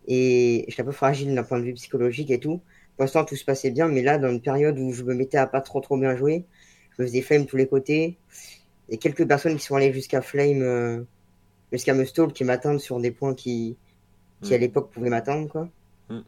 [0.08, 2.60] Et j'étais un peu fragile d'un point de vue psychologique et tout.
[2.96, 5.38] Pour l'instant, tout se passait bien, mais là, dans une période où je me mettais
[5.38, 6.44] à pas trop, trop bien jouer,
[6.96, 8.16] je me faisais flame tous les côtés.
[8.88, 11.02] Et quelques personnes qui sont allées jusqu'à flame, euh,
[11.72, 13.76] jusqu'à me stall, qui m'attendent sur des points qui,
[14.42, 14.60] qui à hmm.
[14.60, 15.68] l'époque pouvaient m'attendre, quoi.
[16.08, 16.22] Hmm.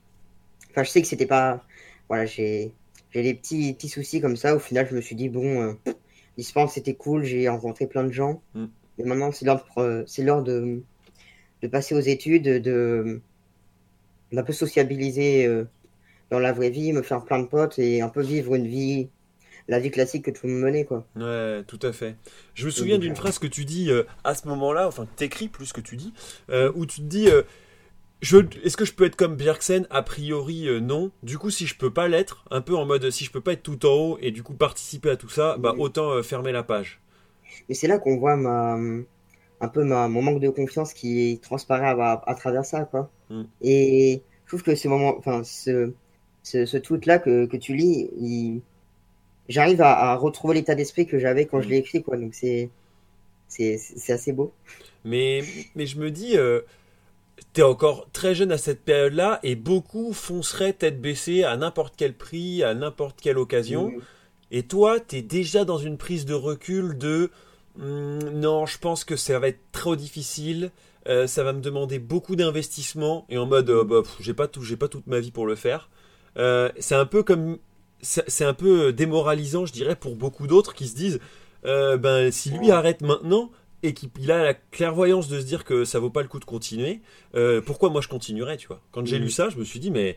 [0.71, 1.65] Enfin, je sais que c'était pas,
[2.09, 2.73] voilà, j'ai,
[3.11, 4.57] j'ai des petits, petits soucis comme ça.
[4.57, 5.93] Au final, je me suis dit, bon, euh,
[6.37, 8.43] l'e-sport, c'était cool, j'ai rencontré plein de gens.
[8.55, 8.67] Mm.
[8.99, 10.83] Mais maintenant, c'est l'heure, de, c'est l'heure de,
[11.63, 13.21] de passer aux études, de
[14.33, 15.65] d'un peu sociabiliser euh,
[16.31, 19.09] dans la vraie vie, me faire plein de potes et un peu vivre une vie
[19.69, 21.07] la vie classique que tout le monde menait, quoi.
[21.17, 22.17] Ouais, tout à fait.
[22.55, 25.73] Je me souviens d'une phrase que tu dis euh, à ce moment-là, enfin, t'écris plus
[25.73, 26.13] que tu dis,
[26.51, 27.29] euh, où tu te dis
[28.21, 29.87] est-ce que je peux être comme Bjergsen?
[29.91, 31.11] A priori, euh, non.
[31.23, 33.53] Du coup, si je peux pas l'être, un peu en mode si je peux pas
[33.53, 36.53] être tout en haut et du coup participer à tout ça, bah autant euh, fermer
[36.53, 37.01] la page.
[37.69, 38.77] Et c'est là qu'on voit ma,
[39.61, 43.11] un peu ma, mon manque de confiance qui transparaît à, travers ça, quoi.
[43.31, 43.43] Mm.
[43.63, 45.93] Et je trouve que ce moment, enfin, ce,
[46.43, 48.63] ce, ce tweet-là que, que, tu lis,
[49.49, 51.71] j'arrive à, retrouver l'état d'esprit que j'avais quand je mm.
[51.71, 52.17] l'ai écrit, quoi.
[52.17, 52.71] Donc c'est,
[53.49, 54.53] c'est, assez beau.
[55.05, 55.43] Mais,
[55.75, 56.37] mais je me dis.
[56.37, 56.61] Euh,
[57.53, 62.15] T'es encore très jeune à cette période-là et beaucoup fonceraient tête baissée à n'importe quel
[62.15, 63.93] prix, à n'importe quelle occasion.
[64.51, 67.31] Et toi, t'es déjà dans une prise de recul de
[67.77, 70.71] hmm, non, je pense que ça va être trop difficile,
[71.07, 74.63] euh, ça va me demander beaucoup d'investissement et en mode euh, bah, j'ai pas tout,
[74.63, 75.91] j'ai pas toute ma vie pour le faire.
[76.37, 77.59] Euh, c'est un peu comme
[78.01, 81.21] c'est un peu démoralisant, je dirais, pour beaucoup d'autres qui se disent
[81.65, 83.51] ben si lui arrête maintenant,
[83.83, 86.45] et qu'il a la clairvoyance de se dire que ça vaut pas le coup de
[86.45, 87.01] continuer,
[87.35, 88.81] euh, pourquoi moi je continuerais, tu vois?
[88.91, 90.17] Quand j'ai lu ça, je me suis dit, mais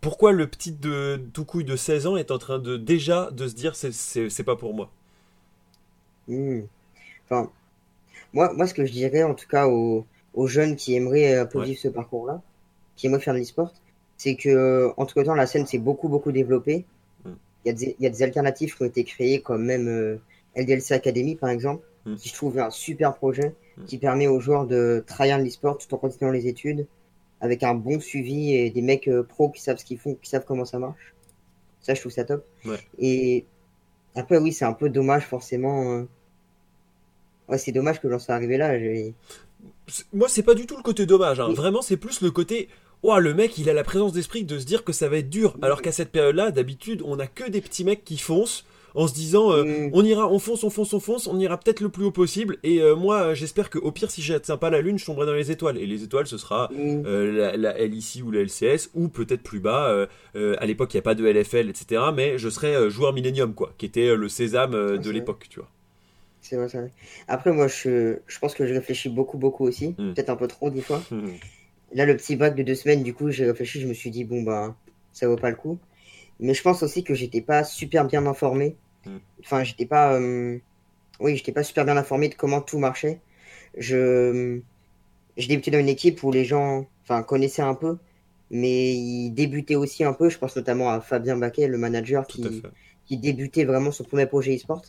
[0.00, 3.48] pourquoi le petit de tout couille de 16 ans est en train de déjà de
[3.48, 4.90] se dire c'est pas pour moi?
[6.28, 6.62] Hmm.
[7.24, 7.50] Enfin,
[8.32, 11.46] moi, moi, ce que je dirais en tout cas aux, aux jeunes qui aimeraient un
[11.46, 12.42] peu vivre ce parcours-là,
[12.96, 13.72] qui aimeraient faire de l'e-sport,
[14.16, 16.84] c'est que entre temps la scène s'est beaucoup beaucoup développée.
[17.24, 17.32] Hmm.
[17.64, 20.16] Il y, a des, y, a des alternatives qui ont été créées, comme même euh,
[20.56, 22.14] LDLC Academy par exemple Mm.
[22.14, 23.84] qui je trouve un super projet mm.
[23.84, 26.86] qui permet aux joueurs de travailler l'e-sport tout en continuant les études
[27.40, 30.30] avec un bon suivi et des mecs euh, pros qui savent ce qu'ils font, qui
[30.30, 31.14] savent comment ça marche.
[31.80, 32.44] Ça, je trouve ça top.
[32.98, 33.44] Et
[34.14, 35.92] après, oui, c'est un peu dommage forcément.
[35.92, 36.08] Euh.
[37.48, 38.72] Ouais, c'est dommage que j'en sois arrivé là.
[40.12, 41.38] Moi, c'est pas du tout le côté dommage.
[41.38, 41.52] Hein.
[41.52, 42.68] Vraiment, c'est plus le côté.
[43.02, 45.30] Oh, le mec, il a la présence d'esprit de se dire que ça va être
[45.30, 45.56] dur.
[45.62, 48.64] Alors qu'à cette période-là, d'habitude, on a que des petits mecs qui foncent
[48.96, 49.90] en se disant euh, mm.
[49.92, 52.56] on ira, on fonce, on fonce, on fonce, on ira peut-être le plus haut possible.
[52.62, 55.34] Et euh, moi, j'espère que au pire, si j'atteins pas la lune, je tomberai dans
[55.34, 55.76] les étoiles.
[55.76, 57.02] Et les étoiles, ce sera mm.
[57.06, 60.06] euh, la, LIC ou la LCS ou peut-être plus bas.
[60.34, 62.02] à l'époque, il n'y a pas de LFL, etc.
[62.14, 65.68] Mais je serais joueur Millennium, quoi, qui était le sésame de l'époque, tu vois.
[66.40, 66.92] C'est vrai, c'est vrai.
[67.26, 69.88] Après, moi, je, je pense que je réfléchis beaucoup, beaucoup aussi.
[69.98, 70.14] Mm.
[70.14, 71.02] Peut-être un peu trop, des fois.
[71.92, 74.24] Là, le petit bac de deux semaines, du coup, j'ai réfléchi, je me suis dit,
[74.24, 74.76] bon, bah,
[75.12, 75.78] ça vaut pas le coup.
[76.40, 79.18] Mais je pense aussi que j'étais pas super bien informé Mm.
[79.40, 80.58] Enfin, j'étais pas, euh,
[81.20, 83.20] oui, j'étais pas super bien informé de comment tout marchait.
[83.76, 84.60] Je,
[85.36, 87.98] je débutais dans une équipe où les gens, enfin, connaissaient un peu,
[88.50, 90.28] mais ils débutaient aussi un peu.
[90.28, 92.62] Je pense notamment à Fabien Baquet, le manager, qui,
[93.06, 94.82] qui débutait vraiment son premier projet e-sport.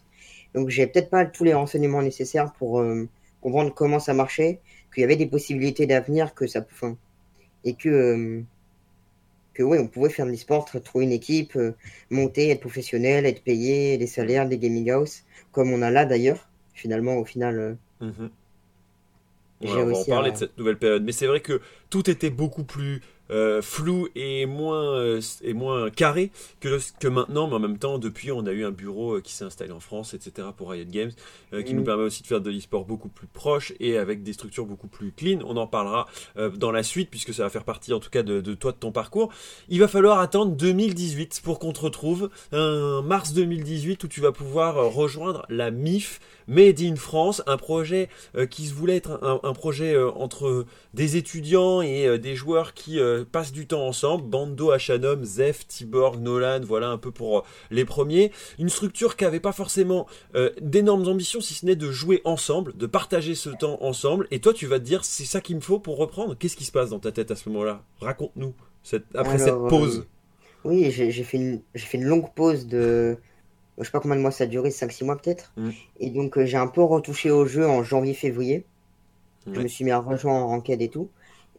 [0.53, 3.07] Donc, j'ai peut-être pas tous les renseignements nécessaires pour euh,
[3.41, 4.59] comprendre comment ça marchait,
[4.97, 6.97] qu'il y avait des possibilités d'avenir, que ça, enfin,
[7.63, 8.41] et que euh,
[9.53, 11.75] que oui, on pouvait faire de l'e-sport, trouver une équipe, euh,
[12.09, 16.49] monter, être professionnel, être payé, des salaires, des gaming house, comme on a là d'ailleurs,
[16.73, 17.59] finalement, au final.
[17.59, 18.29] Euh, mhm.
[19.61, 21.03] on va en parler de cette nouvelle période.
[21.03, 25.89] Mais c'est vrai que tout était beaucoup plus euh, flou et moins, euh, et moins
[25.89, 29.21] carré que, que maintenant, mais en même temps, depuis, on a eu un bureau euh,
[29.21, 31.11] qui s'est installé en France, etc., pour Riot Games,
[31.65, 31.85] qui nous mm.
[31.85, 35.11] permet aussi de faire de l'e-sport beaucoup plus proche et avec des structures beaucoup plus
[35.11, 35.39] clean.
[35.45, 36.07] On en parlera
[36.55, 38.77] dans la suite, puisque ça va faire partie, en tout cas, de, de, toi, de
[38.77, 39.31] ton parcours.
[39.69, 44.31] Il va falloir attendre 2018 pour qu'on te retrouve, un mars 2018, où tu vas
[44.31, 48.09] pouvoir rejoindre la MIF Made in France, un projet
[48.49, 53.51] qui se voulait être un, un projet entre des étudiants et des joueurs qui passent
[53.51, 54.23] du temps ensemble.
[54.27, 58.31] Bando, Achanom, Zef, Tiborg, Nolan, voilà un peu pour euh, les premiers.
[58.59, 62.75] Une structure qui n'avait pas forcément euh, d'énormes ambitions, si ce n'est de jouer ensemble,
[62.75, 64.27] de partager ce temps ensemble.
[64.31, 66.35] Et toi, tu vas te dire, c'est ça qu'il me faut pour reprendre.
[66.37, 67.83] Qu'est-ce qui se passe dans ta tête à ce moment-là?
[68.01, 68.53] Raconte-nous
[69.15, 69.99] après cette pause.
[69.99, 73.17] Euh, oui, j'ai fait, une, fait une longue pause de
[73.77, 75.53] je sais pas combien de mois ça a duré, 5-6 mois peut-être.
[75.55, 75.69] Mm.
[75.99, 78.65] Et donc j'ai un peu retouché au jeu en janvier-février.
[79.45, 81.09] Je me suis mis à rejoindre en ranked et tout.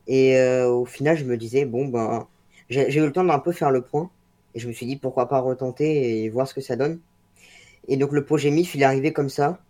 [0.08, 2.26] Et euh, au final, je me disais, bon, ben,
[2.70, 4.10] j'ai eu le temps d'un peu faire le point.
[4.54, 6.98] Et je me suis dit, pourquoi pas retenter et voir ce que ça donne.
[7.86, 9.60] Et donc, le projet MIF, il est arrivé comme ça.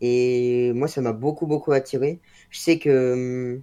[0.00, 2.18] Et moi, ça m'a beaucoup, beaucoup attiré.
[2.50, 3.60] Je sais que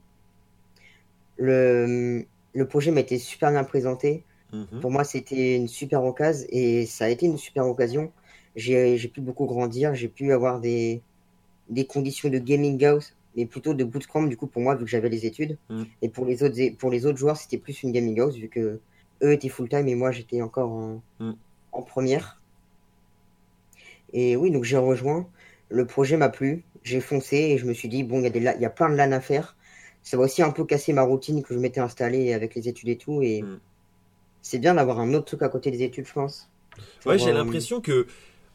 [1.37, 4.23] le, le projet m'a été super bien présenté.
[4.53, 4.79] Mhm.
[4.81, 6.47] Pour moi, c'était une super occasion.
[6.51, 8.11] Et ça a été une super occasion.
[8.55, 9.95] J'ai pu beaucoup grandir.
[9.95, 11.01] J'ai pu avoir des,
[11.69, 14.89] des conditions de gaming house mais plutôt de bootcamp du coup pour moi vu que
[14.91, 15.58] j'avais les études.
[15.69, 15.84] Mm.
[16.02, 18.80] Et pour les autres pour les autres joueurs c'était plus une gaming house vu que
[19.23, 21.32] eux étaient full time et moi j'étais encore en, mm.
[21.71, 22.41] en première.
[24.12, 25.28] Et oui donc j'ai rejoint.
[25.69, 28.65] Le projet m'a plu, j'ai foncé et je me suis dit bon il y y
[28.65, 29.56] a plein de LAN à faire.
[30.04, 32.89] Ça va aussi un peu casser ma routine que je m'étais installée avec les études
[32.89, 33.60] et tout et mm.
[34.41, 36.49] c'est bien d'avoir un autre truc à côté des études je pense.
[37.06, 38.08] Ouais, j'ai l'impression que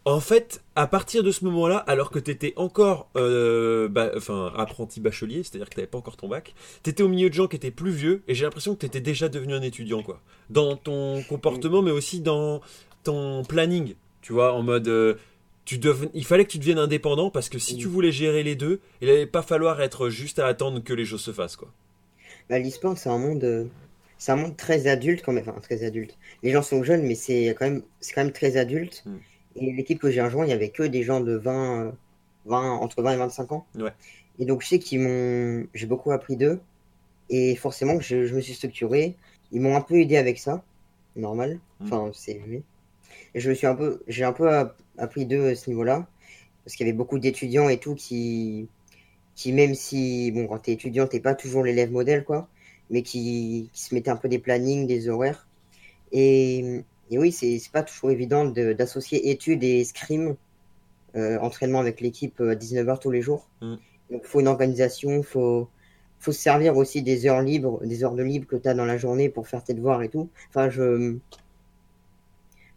[0.06, 5.00] en fait, à partir de ce moment-là, alors que tu étais encore euh, enfin, apprenti
[5.00, 7.46] bachelier, c'est-à-dire que tu n'avais pas encore ton bac, tu étais au milieu de gens
[7.46, 10.20] qui étaient plus vieux, et j'ai l'impression que tu étais déjà devenu un étudiant, quoi.
[10.50, 12.60] Dans ton comportement, mais aussi dans
[13.02, 14.88] ton planning, tu vois, en mode...
[14.88, 15.14] Euh,
[15.64, 15.80] tu
[16.12, 19.08] il fallait que tu deviennes indépendant, parce que si tu voulais gérer les deux, il
[19.08, 21.72] n'allait pas falloir être juste à attendre que les choses se fassent, quoi.
[22.50, 23.70] Bah, L'e-sport, c'est un monde...
[24.18, 26.16] C'est un monde très adulte quand même, enfin très adulte.
[26.42, 29.02] Les gens sont jeunes, mais c'est quand même, c'est quand même très adulte.
[29.04, 29.16] Hmm.
[29.56, 31.92] Et l'équipe que j'ai rejoint, il n'y avait que des gens de 20,
[32.46, 33.66] 20, entre 20 et 25 ans.
[33.76, 33.92] Ouais.
[34.38, 35.66] Et donc, je sais qu'ils m'ont.
[35.74, 36.60] J'ai beaucoup appris d'eux.
[37.30, 39.16] Et forcément, je, je me suis structuré.
[39.52, 40.64] Ils m'ont un peu aidé avec ça.
[41.16, 41.60] Normal.
[41.80, 41.84] Mmh.
[41.84, 42.40] Enfin, c'est.
[43.34, 44.02] Et je me suis un peu.
[44.08, 44.48] J'ai un peu
[44.98, 46.06] appris d'eux à ce niveau-là.
[46.64, 48.68] Parce qu'il y avait beaucoup d'étudiants et tout qui.
[49.36, 50.32] Qui, même si.
[50.32, 52.48] Bon, quand t'es étudiant, t'es pas toujours l'élève modèle, quoi.
[52.90, 55.46] Mais qui, qui se mettaient un peu des plannings, des horaires.
[56.12, 60.36] Et et oui, c'est pas toujours évident d'associer études et scrim,
[61.16, 63.48] euh, entraînement avec l'équipe à 19h tous les jours.
[63.60, 63.74] Mm.
[64.10, 65.68] Donc, il faut une organisation, il faut,
[66.18, 68.84] faut se servir aussi des heures libres, des heures de libre que tu as dans
[68.84, 70.28] la journée pour faire tes devoirs et tout.
[70.48, 71.16] Enfin, je,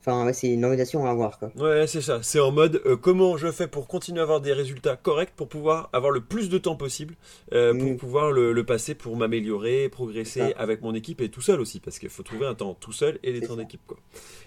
[0.07, 1.37] Enfin, c'est une organisation à avoir.
[1.37, 1.51] Quoi.
[1.57, 2.19] Ouais, c'est ça.
[2.23, 5.49] C'est en mode euh, comment je fais pour continuer à avoir des résultats corrects, pour
[5.49, 7.15] pouvoir avoir le plus de temps possible,
[7.51, 7.97] euh, pour mm.
[7.97, 12.07] pouvoir le, passer, pour m'améliorer, progresser avec mon équipe et tout seul aussi, parce qu'il
[12.07, 13.81] faut trouver un temps tout seul et des temps d'équipe.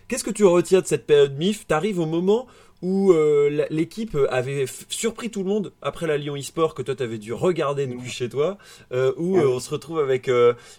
[0.09, 1.66] Qu'est-ce que tu retiens de cette période MIF?
[1.66, 2.46] T'arrives au moment
[2.81, 7.03] où euh, l'équipe avait surpris tout le monde après la Lyon eSport que toi tu
[7.03, 8.12] avais dû regarder depuis mm.
[8.12, 8.57] chez toi,
[9.18, 10.31] où on se retrouve avec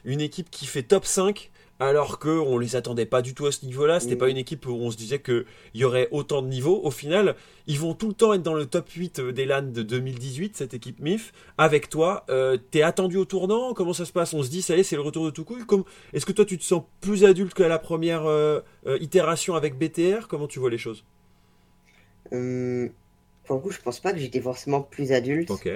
[0.06, 3.66] une équipe qui fait top 5 alors qu'on les attendait pas du tout à ce
[3.66, 4.00] niveau-là.
[4.00, 4.32] C'était pas mm.
[4.32, 6.80] une équipe où on se disait qu'il y aurait autant de niveaux.
[6.84, 9.82] Au final, ils vont tout le temps être dans le top 8 des LAN de
[9.82, 11.34] 2018, cette équipe MIF.
[11.58, 13.74] Avec toi, euh, t'es attendu au tournant?
[13.74, 14.36] Comment ça se passe?
[14.36, 15.84] On se dit, ça y est, c'est le retour de tout Comme...
[16.14, 19.76] Est-ce que toi, tu te sens plus adulte qu'à la première euh, euh, itération avec
[19.80, 21.04] BTR Comment tu vois les choses?
[22.30, 25.50] Pour le coup, je pense pas que j'étais forcément plus adulte.
[25.50, 25.68] Ok.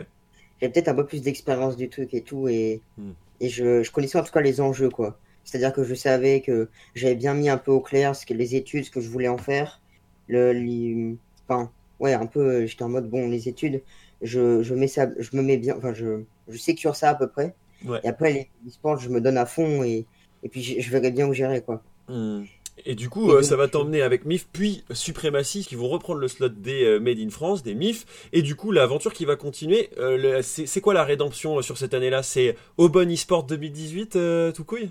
[0.61, 2.47] J'avais peut-être un peu plus d'expérience du truc et tout.
[2.47, 3.11] Et, hmm.
[3.41, 5.17] et je, je connaissais en tout cas les enjeux, quoi.
[5.45, 8.55] C'est-à-dire que je savais que j'avais bien mis un peu au clair ce que les
[8.55, 9.81] études, ce que je voulais en faire.
[10.27, 11.15] Le,
[11.47, 13.81] enfin, ouais, un peu, j'étais en mode, bon, les études,
[14.21, 17.27] je, je, mets ça, je me mets bien, enfin, je, je sécure ça à peu
[17.27, 17.55] près.
[18.03, 20.05] Et après, les, sports, je me donne à fond et,
[20.43, 21.83] et puis je, verrai bien où j'irai, quoi.
[22.07, 22.43] Hmm.
[22.85, 26.27] Et du coup, euh, ça va t'emmener avec MIF, puis Suprématie, qui vont reprendre le
[26.27, 28.05] slot des euh, Made in France, des MIF.
[28.33, 32.21] Et du coup, l'aventure qui va continuer, euh, c'est quoi la rédemption sur cette année-là?
[32.21, 34.17] C'est Aubon eSport 2018,
[34.53, 34.89] tout couille?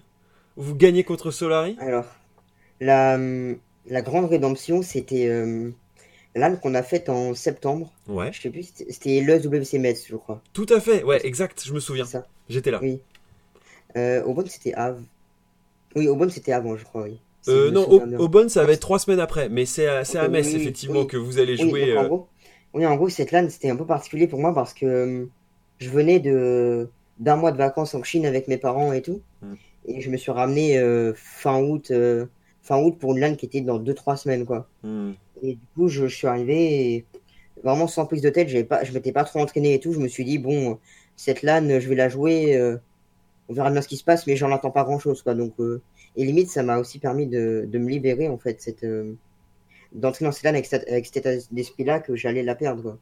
[0.57, 2.07] Vous gagnez contre Solari Alors,
[2.81, 3.19] la,
[3.87, 5.71] la grande rédemption, c'était euh,
[6.35, 7.93] l'âne qu'on a faite en septembre.
[8.09, 8.33] Ouais.
[8.33, 10.43] Je sais plus, c'était le WC Metz, je crois.
[10.53, 12.07] Tout à fait, ouais, exact, je me souviens.
[12.49, 12.79] J'étais là.
[12.83, 13.01] Oui.
[13.97, 15.03] Euh, Aubonne, c'était avant.
[15.97, 17.21] Oui, Aubonne, c'était avant, je crois, oui.
[17.49, 17.89] euh, non,
[18.19, 21.39] Aubonne, ça va être trois semaines après, mais c'est à, à Metz, effectivement, que vous
[21.39, 21.97] allez jouer.
[21.97, 22.29] en euh, gros,
[22.75, 25.27] oui, en gros, cette LAN, c'était un peu particulier pour moi parce que euh,
[25.79, 26.89] je venais de
[27.21, 29.21] d'un mois de vacances en Chine avec mes parents et tout.
[29.41, 29.55] Hmm.
[29.87, 30.81] Et je me suis ramené
[31.15, 31.93] fin août,
[32.63, 34.69] fin août pour une LAN qui était dans 2-3 semaines, quoi.
[34.83, 35.13] Hmm.
[35.43, 37.05] Et du coup, je, suis arrivé
[37.63, 38.49] vraiment sans prise de tête.
[38.49, 39.93] Je pas, je m'étais pas trop entraîné et tout.
[39.93, 40.79] Je me suis dit, bon,
[41.17, 42.59] cette LAN, je vais la jouer.
[43.49, 45.35] on verra bien ce qui se passe, mais j'en attends pas grand chose, quoi.
[45.35, 45.55] Donc,
[46.17, 48.87] et limite, ça m'a aussi permis de, de, me libérer, en fait, cette,
[49.93, 52.99] d'entrer dans cette LAN avec, avec cet état d'esprit-là que j'allais la perdre, quoi.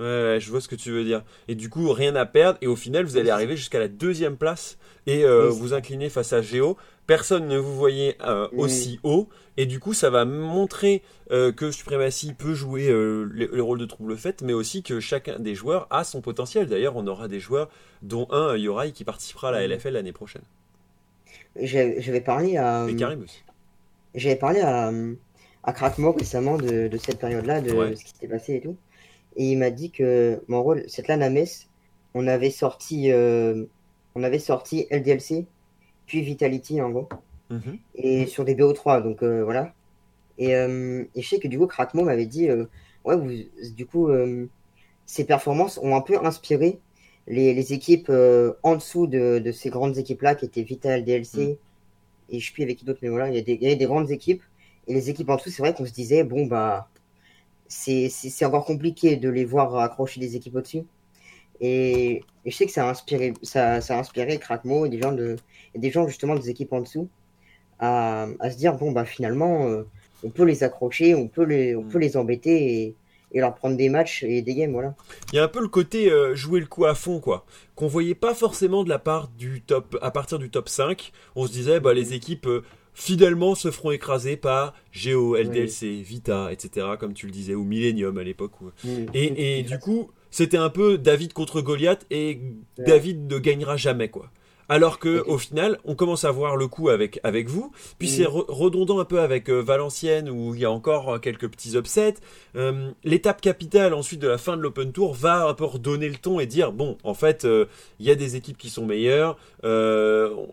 [0.00, 1.22] Ouais, je vois ce que tu veux dire.
[1.46, 2.58] Et du coup, rien à perdre.
[2.62, 6.32] Et au final, vous allez arriver jusqu'à la deuxième place et euh, vous incliner face
[6.32, 6.78] à Géo.
[7.06, 9.28] Personne ne vous voyait euh, aussi haut.
[9.58, 14.16] Et du coup, ça va montrer euh, que Supremacy peut jouer le, rôle de trouble
[14.16, 16.66] fait, mais aussi que chacun des joueurs a son potentiel.
[16.66, 17.68] D'ailleurs, on aura des joueurs,
[18.00, 20.42] dont un, Yorai, qui participera à la LFL l'année prochaine.
[21.56, 22.86] J'avais parlé à.
[22.88, 23.42] Et Karim aussi.
[24.14, 24.90] J'avais parlé à,
[25.62, 28.76] à Krakmo récemment de, de cette période-là, de ce qui s'était passé et tout
[29.36, 31.68] et il m'a dit que mon rôle, cette LAN à Metz,
[32.14, 33.64] on avait sorti, euh,
[34.14, 35.46] on avait sorti LDLC,
[36.06, 37.08] puis Vitality en gros,
[37.50, 37.78] mhm.
[37.94, 39.72] et sur des BO3, donc euh, voilà.
[40.38, 42.48] Et, euh, et, je sais que du coup, Kratmo m'avait dit,
[43.04, 43.30] ouais, vous,
[43.74, 44.08] du coup,
[45.06, 46.80] ces performances ont un peu inspiré
[47.26, 48.10] les, les équipes
[48.62, 51.56] en dessous de, de ces grandes équipes-là, qui étaient Vital, DLC, mhm.
[52.30, 53.72] et je sais plus avec qui d'autres, mais voilà, il y, a des, il y
[53.72, 54.42] a des grandes équipes,
[54.88, 56.89] et les équipes en dessous, c'est vrai qu'on se disait, bon, bah
[57.70, 60.82] c'est encore compliqué de les voir accrocher des équipes au-dessus.
[61.60, 65.36] Et, je sais que ça a inspiré, ça, a inspiré Krakmo et des gens, de,
[65.74, 67.08] des gens justement des équipes en dessous
[67.78, 69.86] à, à se dire bon, bah finalement, euh,
[70.24, 72.94] on peut les accrocher, on peut les, on peut les embêter et,
[73.32, 74.94] et leur prendre des matchs et des games, voilà.
[75.32, 77.86] Il y a un peu le côté euh, jouer le coup à fond, quoi, qu'on
[77.86, 81.12] voyait pas forcément de la part du top, à partir du top 5.
[81.36, 82.64] On se disait, bah, les équipes euh,
[83.00, 88.18] fidèlement se feront écraser par Geo, LDLC, Vita, etc., comme tu le disais, ou Millennium
[88.18, 88.52] à l'époque.
[89.14, 92.40] Et, du coup, c'était un peu David contre Goliath, et
[92.78, 94.30] David ne gagnera jamais, quoi.
[94.70, 97.72] Alors que au final, on commence à voir le coup avec avec vous.
[97.98, 101.48] Puis c'est redondant un peu avec euh, Valenciennes où il y a encore euh, quelques
[101.48, 102.14] petits upsets.
[102.54, 106.14] Euh, l'étape capitale ensuite de la fin de l'Open Tour va un peu redonner le
[106.14, 109.36] ton et dire bon, en fait, il y a des équipes qui sont meilleures.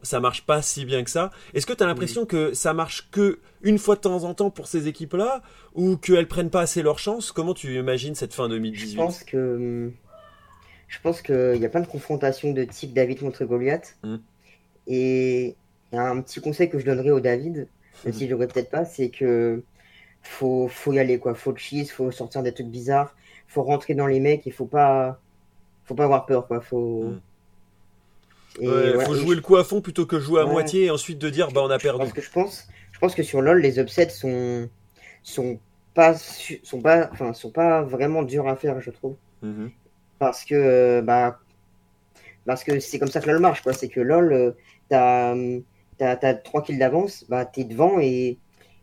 [0.01, 1.30] ça marche pas si bien que ça.
[1.53, 4.49] Est-ce que tu as l'impression que ça marche que une fois de temps en temps
[4.49, 5.43] pour ces équipes-là
[5.75, 7.32] ou qu'elles prennent pas assez leur chance?
[7.32, 9.93] Comment tu imagines cette fin 2018 Je pense que hum,
[10.88, 13.97] je pense qu'il y a plein de confrontations de type David contre Goliath.
[14.04, 14.15] Mm.
[14.88, 15.56] Et
[15.91, 17.67] il y a un petit conseil que je donnerais au David,
[18.06, 19.63] même si je l'aurais peut-être pas, c'est que
[20.21, 21.36] faut, faut y aller, quoi.
[21.36, 23.15] Faut cheese, faut sortir des trucs bizarres,
[23.47, 25.19] faut rentrer dans les mecs, il faut pas,
[25.86, 26.62] faut pas avoir peur, quoi.
[26.62, 27.15] Faut.
[28.62, 29.02] Mm.
[29.02, 31.52] faut jouer le coup à fond plutôt que jouer à moitié et ensuite de dire
[31.52, 32.00] bah on a perdu.
[32.00, 34.69] Parce que je pense, je pense que sur LoL les upsets sont
[35.21, 35.60] sont
[35.93, 39.15] pas sont pas enfin sont pas vraiment durs à faire je trouve.
[39.43, 39.69] Mm-hmm
[40.19, 41.39] parce que bah
[42.45, 43.73] parce que c'est comme ça que LoL marche quoi.
[43.73, 44.51] C'est que LoL euh,
[44.89, 45.36] t'as
[45.99, 48.38] as, 3 kills d'avance bah t'es devant et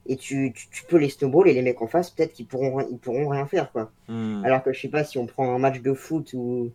[0.07, 2.99] et tu, tu, peux les snowball et les mecs en face peut-être qu'ils pourront ils
[2.99, 3.91] pourront rien faire quoi.
[4.09, 4.45] Hmm.
[4.45, 6.71] alors que je sais pas si on prend un match de foot ou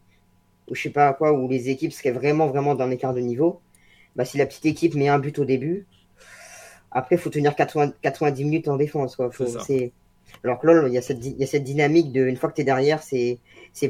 [0.68, 3.62] ou je sais pas quoi où les équipes seraient vraiment vraiment d'un écart de niveau
[4.16, 5.86] bah si la petite équipe met un but au début
[6.92, 9.30] après faut tenir 80, 90 minutes en défense quoi.
[9.66, 9.92] C'est
[10.44, 12.50] alors que LoL, il y, a cette, il y a cette dynamique de une fois
[12.50, 13.40] que tu es derrière, c'est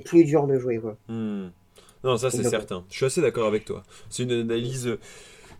[0.04, 0.80] plus dur de jouer.
[0.80, 0.98] Quoi.
[1.08, 1.50] Hmm.
[2.04, 2.86] Non, ça c'est certain.
[2.90, 3.84] Je suis assez d'accord avec toi.
[4.10, 4.98] C'est une analyse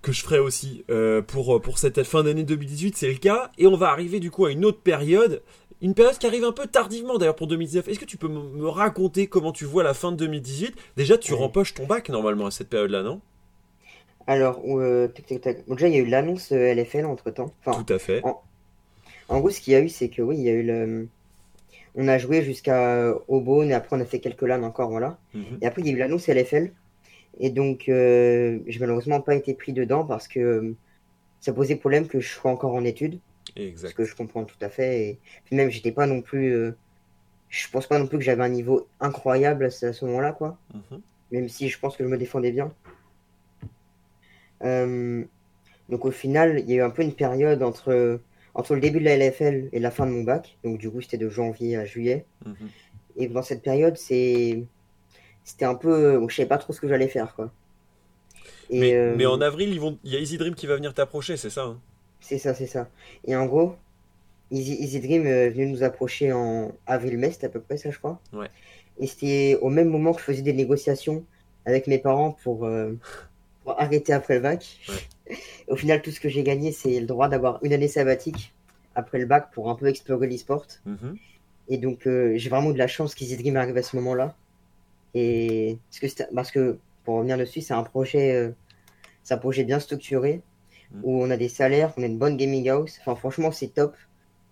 [0.02, 3.52] que je ferai aussi euh, pour, pour cette fin d'année 2018, c'est le cas.
[3.58, 5.42] Et on va arriver du coup à une autre période.
[5.82, 7.88] Une période qui arrive un peu tardivement d'ailleurs pour 2019.
[7.88, 11.34] Est-ce que tu peux me raconter comment tu vois la fin de 2018 Déjà, tu
[11.34, 13.22] rempoches ton bac normalement à cette période-là, non?
[14.28, 17.54] Alors, euh, déjà, il y a eu l'annonce euh, LFL entre temps.
[17.64, 18.22] Tout à fait.
[18.24, 18.44] En
[19.38, 21.08] gros, ce qu'il y a eu, c'est que oui, il y a eu le.
[21.96, 25.20] On a joué jusqu'à Aubonne et après on a fait quelques LAN encore, voilà.
[25.34, 25.60] Mhm.
[25.62, 26.72] Et après, il y a eu l'annonce LFL.
[27.40, 30.76] Et donc, euh, j'ai malheureusement pas été pris dedans parce que euh,
[31.40, 33.20] ça posait problème que je sois encore en études.
[33.56, 33.90] Exact.
[33.90, 35.02] Ce que je comprends tout à fait.
[35.02, 36.54] Et puis même, j'étais pas non plus.
[36.54, 36.76] Euh,
[37.50, 40.58] je pense pas non plus que j'avais un niveau incroyable à ce, moment-là, quoi.
[40.74, 41.02] Mhm.
[41.32, 42.74] Même si je pense que je me défendais bien.
[44.62, 48.20] donc au final, il y a eu un peu une période entre
[48.60, 50.58] entre le début de la LFL et la fin de mon bac.
[50.66, 52.26] Donc, du coup, c'était de janvier à juillet.
[52.46, 52.56] Mhm.
[53.16, 54.64] Et dans cette période, c'est
[55.46, 56.22] c'était un peu.
[56.28, 57.52] Je savais pas trop ce que j'allais faire, quoi.
[58.70, 59.98] mais, euh, mais, en avril, ils vont...
[60.04, 61.80] il y a Easy Dream qui va venir t'approcher, c'est ça hein?
[62.20, 62.90] C'est ça, c'est ça.
[63.26, 63.76] Et en gros,
[64.52, 68.20] Easy, Dream est venu nous approcher en avril-mai, c'était à peu près ça, je crois.
[68.34, 68.50] Ouais.
[69.00, 71.24] Et c'était au même moment que je faisais des négociations
[71.66, 72.94] avec mes parents pour, euh,
[73.64, 74.80] pour arrêter après le bac.
[74.90, 74.96] Ouais.
[75.68, 78.54] Au final, tout ce que j'ai gagné, c'est le droit d'avoir une année sabbatique
[78.96, 80.66] après le bac pour un peu explorer l'e-sport.
[80.86, 81.18] Mhm.
[81.70, 84.36] Et donc, euh, j'ai vraiment de la chance qu'Easy Dream arrive à ce moment-là.
[85.14, 88.52] Et parce que, parce que, pour revenir dessus, c'est un projet, euh,
[89.24, 90.42] c'est un projet bien structuré
[90.92, 91.00] mm.
[91.04, 92.98] où on a des salaires, on a une bonne gaming house.
[93.02, 93.96] Enfin, franchement, c'est top.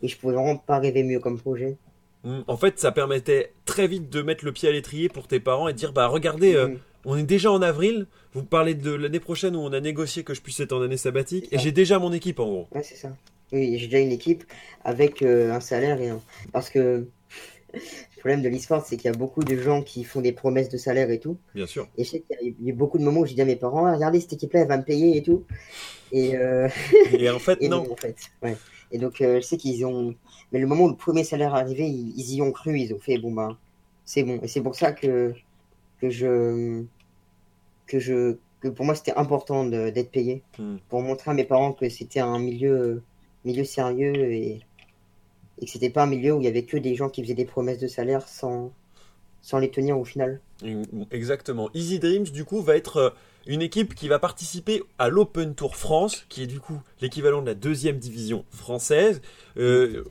[0.04, 1.78] Et je pouvais vraiment pas rêver mieux comme projet.
[2.24, 2.42] Mm.
[2.48, 5.68] En fait, ça permettait très vite de mettre le pied à l'étrier pour tes parents
[5.68, 6.76] et de dire bah regardez, euh.
[7.08, 8.06] On est déjà en avril.
[8.34, 10.98] Vous parlez de l'année prochaine où on a négocié que je puisse être en année
[10.98, 12.68] sabbatique et j'ai déjà mon équipe en gros.
[12.76, 13.10] Ouais, c'est ça.
[13.52, 14.44] Oui, j'ai déjà une équipe
[14.84, 16.22] avec euh, un salaire et un...
[16.52, 17.08] parce que
[17.74, 17.80] le
[18.20, 20.78] problème de l'e-sport, c'est qu'il y a beaucoup de gens qui font des promesses de
[20.78, 21.38] salaire et tout.
[21.56, 21.88] Bien sûr.
[21.98, 23.86] Et je sais qu'il y, a beaucoup de moments où j'ai dit à mes parents,
[23.86, 25.46] ah, regardez, cette équipe-là, elle va me payer et tout.
[26.12, 26.68] Et, euh,
[27.12, 27.90] et en fait, non.
[27.90, 28.58] en fait, ouais.
[28.92, 30.14] Et donc, euh, je sais qu'ils ont.
[30.52, 33.00] Mais le moment où le premier salaire est arrivé, ils, y ont cru, ils ont
[33.00, 33.58] fait, bon, ben,
[34.06, 34.40] c'est bon.
[34.42, 35.34] Et c'est pour ça que,
[36.02, 36.84] que je.
[37.88, 38.38] Que je.
[38.60, 40.44] Que pour moi, c'était important d'être payé.
[40.58, 40.78] Hmm.
[40.90, 43.04] Pour montrer à mes parents que c'était un milieu,
[43.46, 44.62] milieu sérieux et
[45.60, 47.34] et que c'était pas un milieu où il y avait que des gens qui faisaient
[47.34, 48.72] des promesses de salaire sans,
[49.42, 50.40] sans les tenir au final.
[51.12, 51.70] Exactement.
[51.74, 53.10] Easy Dreams, du coup, va être euh,
[53.48, 57.48] une équipe qui va participer à l'Open Tour France, qui est du coup l'équivalent de
[57.48, 59.22] la deuxième division française.
[59.58, 60.04] Euh,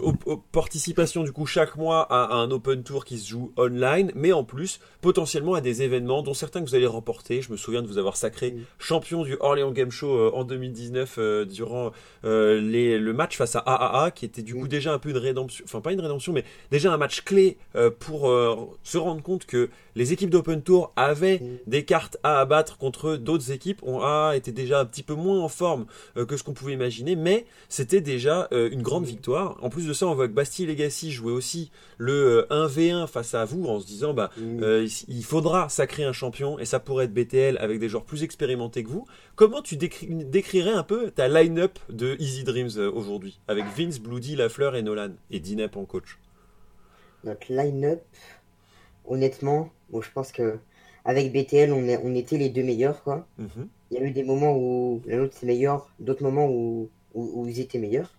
[0.51, 4.43] participation du coup chaque mois à, un Open Tour qui se joue online, mais en
[4.43, 7.43] plus potentiellement à des événements dont certains que vous allez remporter.
[7.43, 11.16] Je me souviens de vous avoir sacré champion du Orléans Game Show euh, en 2019
[11.18, 11.93] euh, durant
[12.24, 15.64] les, le match face à AAA, qui était du coup déjà un peu une rédemption,
[15.64, 17.57] enfin pas une rédemption, mais déjà un match clé
[18.01, 18.32] pour
[18.82, 23.53] se rendre compte que les équipes d'Open Tour avaient des cartes à abattre contre d'autres
[23.53, 23.83] équipes.
[23.83, 27.16] On a été déjà un petit peu moins en forme que ce qu'on pouvait imaginer,
[27.16, 29.59] mais c'était déjà une grande victoire.
[29.62, 33.35] En plus de ça, on voit que Bastille Legacy jouait aussi le 1v1 euh, face
[33.35, 37.07] à vous en se disant bah euh, il faudra sacrer un champion et ça pourrait
[37.07, 39.07] être BTL avec des joueurs plus expérimentés que vous.
[39.35, 44.37] Comment tu décrirais un peu ta line-up de Easy Dreams euh, aujourd'hui avec Vince, Bloody,
[44.37, 46.18] Lafleur et Nolan et Dinep en coach?
[47.24, 48.03] Notre line-up,
[49.05, 50.59] honnêtement, bon, je pense que
[51.07, 53.02] avec BTL, on, on était les deux meilleurs.
[53.04, 53.26] Quoi.
[53.38, 53.68] Mhm.
[53.90, 57.46] Il y a eu des moments où l'un autre c'est meilleur, d'autres moments où, où,
[57.46, 58.12] ils étaient meilleurs.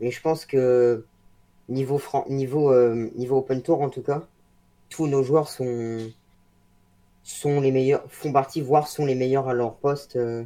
[0.00, 1.04] Mais je pense que
[1.68, 2.00] niveau,
[2.30, 4.26] niveau, euh, niveau Open Tour, en tout cas,
[4.88, 5.98] tous nos joueurs sont,
[7.22, 10.44] sont les meilleurs, font partie, voire sont les meilleurs à leur poste, euh,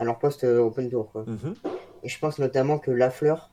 [0.00, 1.12] à leur poste euh, Open Tour.
[1.12, 1.24] Quoi.
[1.28, 1.54] Mhm.
[2.02, 3.52] Et je pense notamment que Lafleur,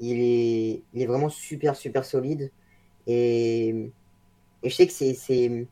[0.00, 2.50] il est, il est vraiment super, super solide.
[3.06, 3.90] Et,
[4.62, 5.66] et je sais que c'est,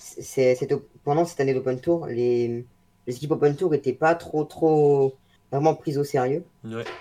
[0.00, 0.56] c'est,
[1.04, 2.64] pendant cette année d'Open Tour, les,
[3.06, 5.14] les équipes Open Tour n'étaient pas trop, trop
[5.52, 6.44] vraiment prise au sérieux.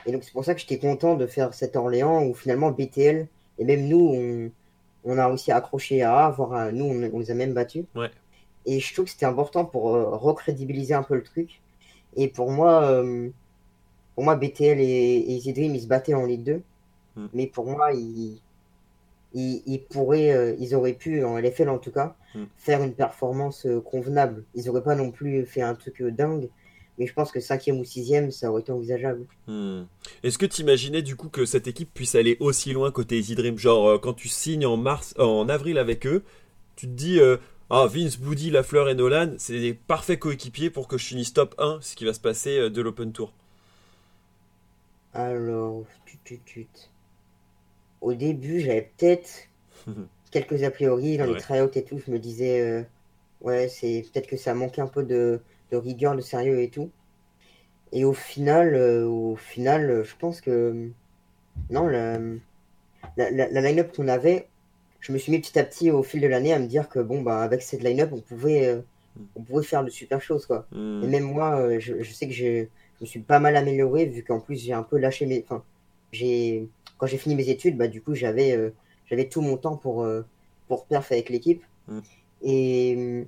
[0.05, 3.27] Et donc c'est pour ça que j'étais content de faire cet Orléans où finalement BTL
[3.57, 4.51] et même nous on,
[5.05, 7.85] on a réussi à accrocher à voire nous on, les a même battus.
[8.65, 11.61] Et je trouve que c'était important pour euh, recrédibiliser un peu le truc.
[12.17, 13.29] Et pour moi, euh,
[14.13, 16.61] pour moi BTL et, et Easy Dream ils se battaient en Ligue 2.
[17.15, 17.27] Mm.
[17.33, 18.41] Mais pour moi, ils,
[19.33, 22.43] ils, pourraient, euh, ils auraient pu, en LFL en tout cas, mm.
[22.57, 24.43] faire une performance convenable.
[24.55, 26.49] Ils n'auraient pas non plus fait un truc dingue,
[26.99, 29.25] mais je pense que cinquième ou sixième, ça aurait été envisageable.
[29.47, 29.83] Hmm.
[30.21, 33.35] Est-ce que tu imaginais du coup que cette équipe puisse aller aussi loin côté Easy
[33.35, 33.57] Dream?
[33.57, 36.23] Genre, euh, quand tu signes en, mars, en avril avec eux,
[36.75, 37.37] tu te dis euh,
[37.69, 41.55] Ah, Vince, Bloody, Lafleur et Nolan, c'est des parfaits coéquipiers pour que je finisse top
[41.57, 43.31] 1, ce qui va se passer euh, de l'Open Tour
[45.13, 45.85] Alors,
[48.01, 49.47] au début, j'avais peut-être
[50.31, 51.99] quelques a priori dans les tryouts et tout.
[52.05, 52.85] Je me disais
[53.41, 55.41] Ouais, c'est peut-être que ça manquait un peu de
[55.71, 56.91] de rigueur, de sérieux et tout.
[57.91, 60.89] Et au final, euh, au final, je pense que
[61.69, 62.19] non, la,
[63.17, 64.47] la, line-up qu'on avait,
[64.99, 66.99] je me suis mis petit à petit au fil de l'année à me dire que
[66.99, 68.81] bon, bah, avec cette line-up, on pouvait, euh,
[69.35, 70.45] on pouvait faire de super choses.
[70.45, 70.67] Quoi.
[70.71, 71.03] Hmm.
[71.03, 72.65] Et même moi, euh, je, je sais que je
[73.01, 75.43] me suis pas mal amélioré vu qu'en plus j'ai un peu lâché mes.
[75.43, 75.63] Enfin,
[76.11, 76.67] j'ai
[76.99, 78.71] quand j'ai fini mes études, bah, du coup, j'avais
[79.07, 80.07] j'avais tout mon temps pour,
[80.67, 81.63] pour perf avec l'équipe.
[81.87, 82.01] Hmm.
[82.43, 83.25] Et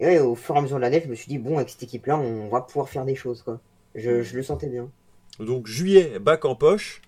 [0.00, 1.84] et au fur et à mesure de l'année, je me suis dit, bon, avec cette
[1.84, 3.42] équipe-là, on va pouvoir faire des choses.
[3.42, 3.60] Quoi.
[3.94, 4.90] Je, je le sentais bien.
[5.38, 7.00] Donc juillet, bac en poche.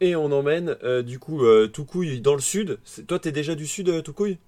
[0.00, 2.78] Et on emmène euh, du coup euh, Toukouille dans le sud.
[3.06, 4.38] Toi, t'es déjà du sud, euh, Toukouille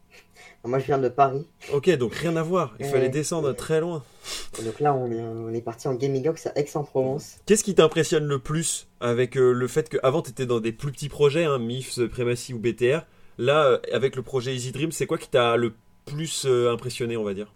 [0.65, 1.47] Moi, je viens de Paris.
[1.73, 2.75] Ok, donc rien à voir.
[2.81, 4.03] Il fallait descendre très loin.
[4.63, 7.39] donc là, on est, on est parti en Gaming Box à Aix-en-Provence.
[7.47, 11.09] Qu'est-ce qui t'impressionne le plus avec le fait qu'avant, tu étais dans des plus petits
[11.09, 13.01] projets, hein, MIFS, Prémacy ou BTR
[13.39, 17.35] Là, avec le projet Easy Dream, c'est quoi qui t'a le plus impressionné, on va
[17.35, 17.55] dire?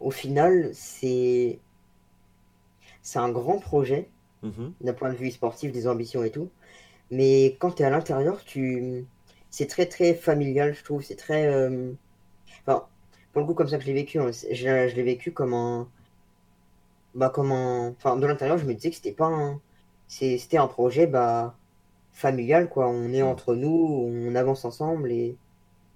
[0.00, 1.60] Au final, c'est
[3.06, 4.08] c'est un grand projet
[4.42, 4.72] mhm.
[4.80, 6.50] d'un point de vue sportif, des ambitions et tout.
[7.12, 9.06] Mais quand tu es à l'intérieur, tu
[9.56, 11.02] c'est très très familial, je trouve.
[11.02, 11.46] C'est très.
[11.46, 11.92] Euh,
[12.66, 12.86] enfin,
[13.32, 15.88] pour le coup, comme ça que je l'ai vécu, hein, je, l'ai vécu comme un.
[17.14, 17.88] Bah, comme un.
[17.96, 19.58] Enfin, de l'intérieur, je me disais que c'était pas un.
[20.08, 21.56] C'était un projet bah,
[22.12, 22.88] familial, quoi.
[22.88, 25.36] On est entre nous, on avance ensemble et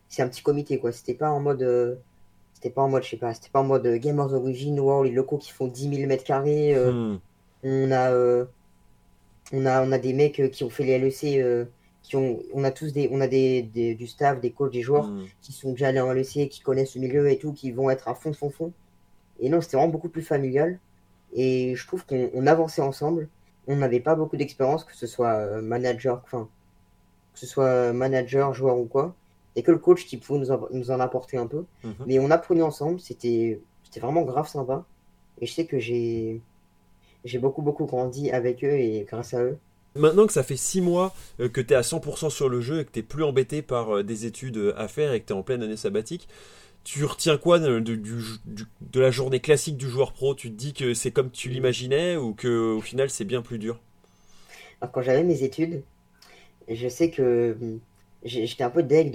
[0.08, 0.90] c'est un petit comité, quoi.
[0.92, 1.62] C'était pas en mode.
[1.62, 1.96] Euh,
[2.54, 5.12] C'était pas en mode, je sais pas, c'était pas en mode Gamers Origin, wow, les
[5.12, 6.74] locaux qui font 10 000 mètres carrés.
[6.76, 7.18] Hmm.
[7.62, 8.10] On a,
[9.52, 11.68] on a, on a des mecs qui ont fait les LEC
[12.02, 15.06] qui ont, on a tous des, on a des, du staff, des coachs, des joueurs
[15.08, 15.26] hmm.
[15.42, 18.08] qui sont déjà allés en LEC, qui connaissent le milieu et tout, qui vont être
[18.08, 18.72] à fond, fond, fond.
[19.38, 20.78] Et non, c'était vraiment beaucoup plus familial.
[21.32, 23.28] Et je trouve qu'on avançait ensemble.
[23.66, 26.48] On n'avait pas beaucoup d'expérience, que ce soit euh, manager, enfin,
[27.32, 29.14] que ce soit manager, joueur ou quoi.
[29.56, 31.64] Et que le coach qui pouvait nous, en, nous en apporter un peu.
[31.84, 31.94] Mhm.
[32.06, 33.00] Mais on apprenait ensemble.
[33.00, 34.84] C'était, c'était vraiment grave sympa.
[35.40, 36.40] Et je sais que j'ai,
[37.24, 39.58] j'ai beaucoup, beaucoup grandi avec eux et grâce à eux.
[39.96, 42.80] Maintenant que ça fait 6 mois euh, que tu es à 100% sur le jeu
[42.80, 45.36] et que tu plus embêté par euh, des études à faire et que tu es
[45.36, 46.28] en pleine année sabbatique,
[46.84, 50.34] tu retiens quoi de, de, la journée classique du joueur pro?
[50.34, 53.58] Tu te dis que c'est comme tu l'imaginais ou que au final c'est bien plus
[53.58, 53.80] dur?
[54.80, 55.82] Alors quand j'avais mes études,
[56.68, 57.56] je sais que
[58.22, 59.12] j'étais un peu deg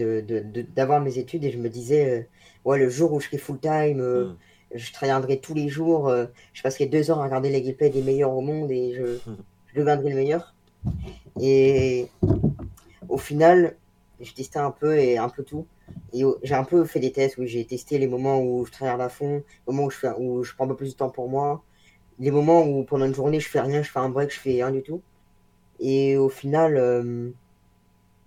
[0.76, 2.24] d'avoir mes études et je me disais, euh,
[2.66, 4.38] ouais, le jour où je serai full time, euh, hmm.
[4.76, 8.02] je travaillerai tous les jours, euh, je passerai deux heures à regarder les gameplays des
[8.02, 9.38] meilleurs au monde et je, hmm.
[9.68, 10.55] je deviendrai le meilleur.
[11.40, 12.08] Et
[13.10, 13.76] au final,
[14.20, 15.68] je testais un peu et un peu tout.
[16.14, 19.02] Et j'ai un peu fait des tests où j'ai testé les moments où je travaille
[19.02, 21.10] à fond, les moments où je, fais, où je prends un peu plus de temps
[21.10, 21.64] pour moi,
[22.20, 24.52] les moments où pendant une journée je fais rien, je fais un break, je fais
[24.52, 25.02] rien du tout.
[25.80, 27.30] Et au final, euh,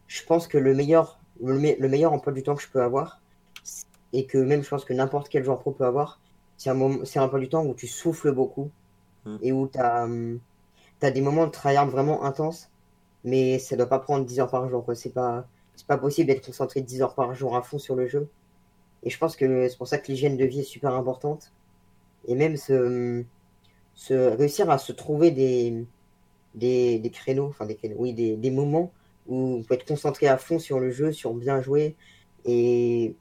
[0.06, 3.22] je pense que le meilleur, le, meilleur emploi du temps que je peux avoir,
[4.12, 6.20] et que même je pense que n'importe quel joueur pro peut avoir,
[6.56, 8.70] c'est un, moment, un emploi du temps où tu souffles beaucoup
[9.24, 9.36] mmh.
[9.42, 10.06] et où tu as,
[11.02, 12.70] as, des moments de tryhard vraiment intenses,
[13.24, 14.84] mais ça doit pas prendre 10 heures par jour.
[14.94, 15.46] C'est pas
[15.76, 18.28] c'est pas possible d'être concentré 10 heures par jour à fond sur le jeu.
[19.04, 21.52] Et je pense que c'est pour ça que l'hygiène de vie est super importante.
[22.26, 23.24] Et même se,
[24.10, 25.86] réussir à se trouver des,
[26.54, 28.92] des, des créneaux, enfin des créneaux, oui, des, des moments
[29.28, 31.96] où vous pouvez être concentré à fond sur le jeu, sur bien jouer
[32.44, 33.14] et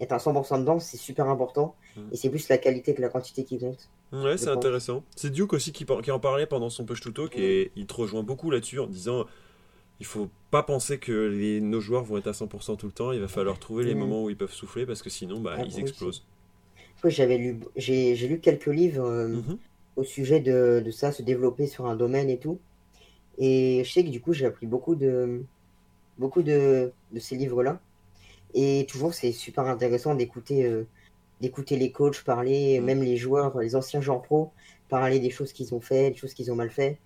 [0.00, 1.74] être à 100% dedans, c'est super important.
[2.10, 3.88] Et c'est plus la qualité que la quantité qui compte.
[4.12, 5.04] Ouais, c'est intéressant.
[5.16, 7.94] C'est Duke aussi qui, qui, en parlait pendant son push to talk et il te
[7.94, 9.26] rejoint beaucoup là-dessus en disant
[10.00, 13.12] il faut pas penser que les, nos joueurs vont être à 100% tout le temps.
[13.12, 13.98] Il va falloir trouver les mm.
[13.98, 16.24] moments où ils peuvent souffler parce que sinon, bah, ah, ils explosent.
[17.04, 19.56] J'avais lu, j'ai, lu quelques livres euh, mm-hmm.
[19.96, 22.58] au sujet de, de, ça, se développer sur un domaine et tout.
[23.38, 25.42] Et je sais que du coup, j'ai appris beaucoup de,
[26.18, 27.80] beaucoup de, de ces livres-là.
[28.54, 30.86] Et toujours, c'est super intéressant d'écouter, euh,
[31.42, 32.84] d'écouter les coachs parler, mm.
[32.84, 34.52] même les joueurs, les anciens joueurs pro,
[34.88, 36.98] parler des choses qu'ils ont fait, des choses qu'ils ont mal fait.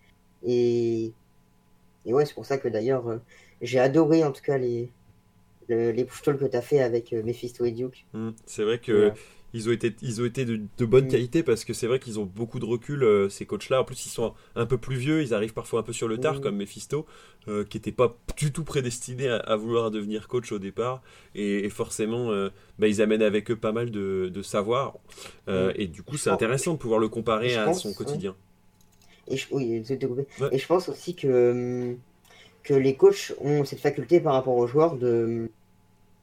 [0.44, 1.12] Et
[2.06, 3.18] et ouais, c'est pour ça que d'ailleurs, euh,
[3.60, 4.88] j'ai adoré en tout cas les,
[5.68, 8.06] les push que tu as fait avec euh, Mephisto et Duke.
[8.14, 9.12] Mmh, c'est vrai que.
[9.56, 11.08] Ils ont été, ils ont été de, bonne mmh.
[11.08, 13.80] qualité parce que c'est vrai qu'ils ont beaucoup de recul, euh, ces coachs-là.
[13.80, 16.18] En plus, ils sont un peu plus vieux, ils arrivent parfois un peu sur le
[16.18, 16.40] tard, mmh.
[16.40, 17.06] comme Mephisto,
[17.46, 21.00] qui n'était pas du tout prédestiné à, vouloir devenir coach au départ.
[21.34, 22.30] Et, forcément,
[22.78, 24.98] bah, ils amènent avec eux pas mal de, de savoir.
[25.48, 28.34] et du coup, c'est intéressant de pouvoir le comparer à son quotidien.
[29.28, 29.82] Et je, oui,
[30.52, 31.96] Et je pense aussi que,
[32.62, 35.50] que les coachs ont cette faculté par rapport aux joueurs de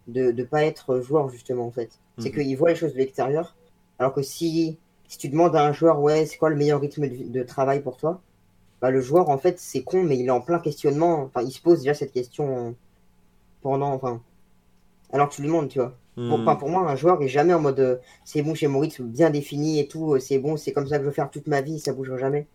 [0.08, 2.00] de ne pas être joueur, justement, en fait.
[2.18, 2.44] C'est mhm.
[2.44, 3.56] qu'ils voient les choses de l'extérieur.
[4.00, 4.78] Alors que si,
[5.08, 7.98] si tu demandes à un joueur, ouais, c'est quoi le meilleur rythme de, travail pour
[7.98, 8.22] toi
[8.82, 11.24] bah, Le joueur, en fait, c'est con, mais il est en plein questionnement.
[11.24, 12.76] Enfin, il se pose déjà cette question
[13.62, 13.94] pendant.
[13.94, 14.22] Enfin,
[15.12, 15.96] alors que tu lui demandes, tu vois.
[16.16, 16.58] Pour, mhm.
[16.58, 19.32] pour, moi, un joueur est jamais en mode euh, c'est bon, j'ai mon rythme bien
[19.32, 21.80] défini et tout, c'est bon, c'est comme ça que je veux faire toute ma vie,
[21.80, 22.46] ça bougera jamais.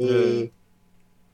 [0.00, 0.50] Et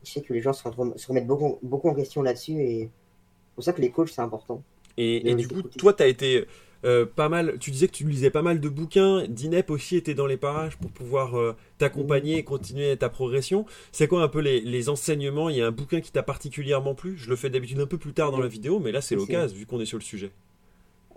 [0.05, 2.61] je sais que les gens se, remettent beaucoup, beaucoup en question là-dessus.
[2.61, 4.63] Et c'est pour ça que les coachs, c'est important.
[4.99, 6.47] Et, du coup, toi, tu as été
[6.85, 7.59] euh, pas mal.
[7.61, 9.25] Tu disais que tu lisais pas mal de bouquins.
[9.29, 13.65] Dinep aussi était dans les parages pour pouvoir euh, t'accompagner et continuer ta progression.
[13.93, 15.51] C'est quoi un peu les, enseignements?
[15.51, 17.17] Il y a un bouquin qui t'a particulièrement plu?
[17.17, 19.57] Je le fais d'habitude un peu plus tard dans la vidéo, mais là, c'est l'occasion
[19.57, 20.33] vu qu'on est sur le sujet.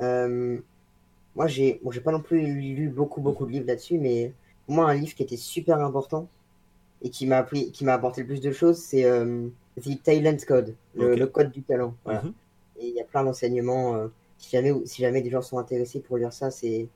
[0.01, 0.57] Euh,
[1.35, 4.33] moi, j'ai bon, pas non plus lu beaucoup, beaucoup de livres là-dessus, mais
[4.67, 6.27] pour moi, un livre qui était super important,
[7.03, 9.03] et qui m'a appris, qui m'a apporté le plus de choses, c'est
[9.81, 11.95] The Talent Code, le, code du talent.
[12.05, 12.33] Mhm.
[12.81, 13.95] Il y a plein d'enseignements.
[13.95, 14.07] Euh,
[14.37, 16.87] si jamais, si jamais des gens sont intéressés pour lire ça, c'est,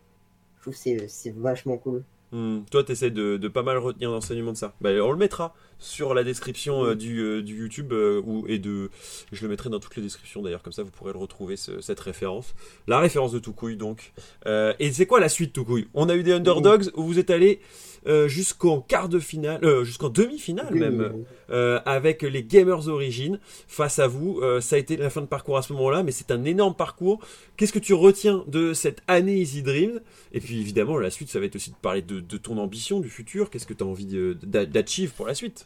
[0.57, 2.03] je trouve c'est, c'est vachement cool.
[2.31, 2.61] Hmm.
[2.71, 4.73] Toi, tu essaies de, de, pas mal retenir l'enseignement de ça.
[4.81, 8.89] Bah, on le mettra sur la description euh, du, du, YouTube ou, et de.
[9.31, 11.99] Je le mettrai dans toutes les descriptions d'ailleurs, comme ça vous pourrez le retrouver cette
[11.99, 12.53] référence.
[12.87, 14.13] La référence de Toukouille donc.
[14.45, 17.61] et c'est quoi la suite Toukouille On a eu des underdogs où vous êtes allé
[18.07, 23.97] euh, jusqu'en quart de finale, euh, jusqu'en demi-finale même, euh, avec les Gamers Origin face
[23.97, 24.41] à vous.
[24.61, 27.19] ça a été la fin de parcours à ce moment-là, mais c'est un énorme parcours.
[27.57, 30.01] Qu'est-ce que tu retiens de cette année Easy Dreams?
[30.33, 33.09] Et puis évidemment, la suite, ça va être aussi de parler de, ton ambition du
[33.09, 33.49] futur.
[33.49, 34.07] Qu'est-ce que tu as envie
[34.43, 35.64] d'achieve pour la suite?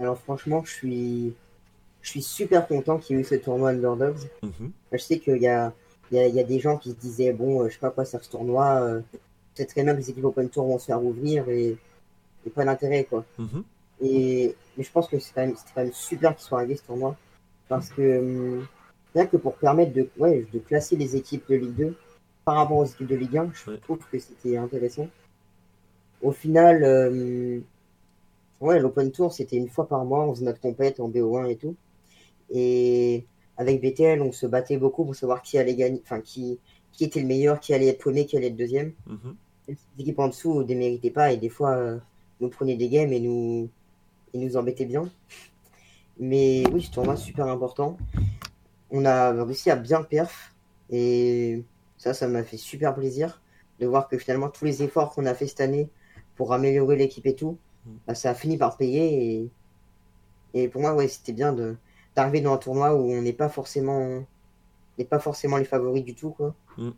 [0.00, 1.34] Alors franchement, je suis,
[2.02, 4.28] je suis super content qu'il y ait eu ce tournoi Underdogs.
[4.42, 4.72] Mhm.
[4.92, 5.72] Je sais qu'il y a
[6.12, 8.30] il y, a des gens qui se disaient, bon, je sais pas quoi sert ce
[8.30, 9.00] tournoi,
[9.54, 11.76] c'est très bien que les équipes Open Tour vont se faire ouvrir et,
[12.54, 13.24] pas d'intérêt, quoi.
[13.38, 13.62] Mhm.
[14.02, 15.46] Et, mais je pense que c'est quand,
[15.76, 17.16] même, super qu'ils soient arrivés ce tournoi.
[17.68, 18.66] Parce que, hum,
[19.14, 21.96] rien que pour permettre de, ouais, de classer les équipes de Ligue 2
[22.44, 25.08] par rapport aux équipes de Ligue 1, je trouve que c'était intéressant.
[26.22, 27.62] Au final, hum,
[28.60, 31.56] ouais, l'Open Tour, c'était une fois par mois, on faisait notre compète en BO1 et
[31.56, 31.76] tout.
[32.50, 33.24] Et
[33.56, 36.58] avec BTL, on se battait beaucoup pour savoir qui allait gagner, enfin, qui,
[36.92, 38.92] qui était le meilleur, qui allait être premier, qui allait être deuxième.
[39.06, 39.36] Mhm.
[39.68, 41.98] Les équipes en dessous ne déméritaient pas et des fois euh,
[42.40, 43.68] nous prenaient des games et nous,
[44.32, 45.10] et nous embêtaient bien.
[46.18, 47.96] Mais oui, ce tournoi super important.
[48.90, 50.54] On a réussi à bien perf
[50.90, 51.62] et
[51.96, 53.40] ça, ça m'a fait super plaisir
[53.78, 55.88] de voir que finalement tous les efforts qu'on a fait cette année
[56.34, 57.56] pour améliorer l'équipe et tout, mhm.
[58.06, 59.50] Bah, ça a fini par payer.
[60.54, 61.54] Et, et pour moi, ouais, c'était bien
[62.14, 64.24] d'arriver dans un tournoi où on n'est pas forcément
[64.98, 66.30] n'est pas forcément les favoris du tout.
[66.30, 66.54] Quoi.
[66.76, 66.90] Mm.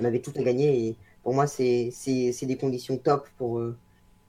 [0.00, 1.92] On avait tout à gagner et pour moi, c'est
[2.42, 3.76] des conditions top pour, euh,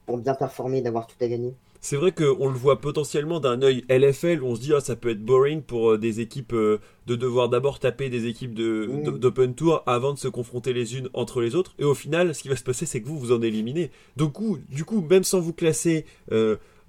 [0.06, 1.54] pour bien performer, d'avoir tout à gagner.
[1.82, 4.96] C'est vrai qu'on le voit potentiellement d'un œil LFL où on se dit ah, ça
[4.96, 9.18] peut être boring pour euh, des équipes euh, de devoir d'abord taper des équipes mm.
[9.18, 11.76] d'open tour avant de se confronter les unes entre les autres.
[11.80, 13.92] Et au final, ce qui va se passer, c'est que vous vous en éliminez.
[14.18, 14.36] Donc,
[14.70, 16.06] du coup, même sans vous classer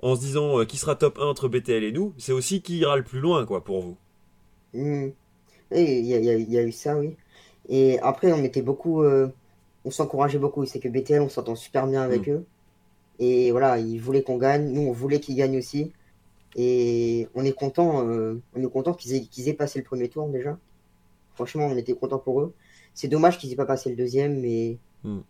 [0.03, 2.97] en se disant qui sera top 1 entre BTL et nous, c'est aussi qui ira
[2.97, 3.97] le plus loin quoi pour vous.
[4.74, 5.11] Mm.
[5.72, 7.16] Il y, a, eu ça, oui.
[7.68, 9.03] Et après, on était beaucoup.
[9.03, 9.28] Euh,
[9.84, 10.64] on s'encourageait beaucoup.
[10.66, 12.32] C'est que BTL, on s'entend super bien avec mm.
[12.32, 12.45] eux.
[13.21, 14.73] Et voilà, ils voulaient qu'on gagne.
[14.73, 15.93] Nous, on voulait qu'ils gagnent aussi.
[16.57, 20.29] Et on est content, euh, on est content qu'ils aient, aient passé le premier tour
[20.29, 20.59] déjà.
[21.35, 22.55] Franchement, on était content pour eux.
[22.95, 25.21] C'est dommage qu'ils aient pas passé le deuxième, mais mm.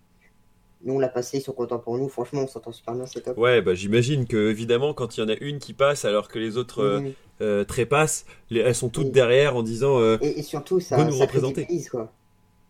[0.82, 2.08] Nous, on l'a passé, ils sont contents pour nous.
[2.08, 3.36] Franchement, on s'entend super bien, c'est top.
[3.36, 6.38] Ouais, bah, j'imagine que, évidemment, quand il y en a une qui passe alors que
[6.38, 7.02] les autres euh,
[7.42, 10.00] euh, trépassent, elles sont toutes derrière en disant.
[10.22, 12.10] Et, surtout, ça, nous ça crédibilise, quoi.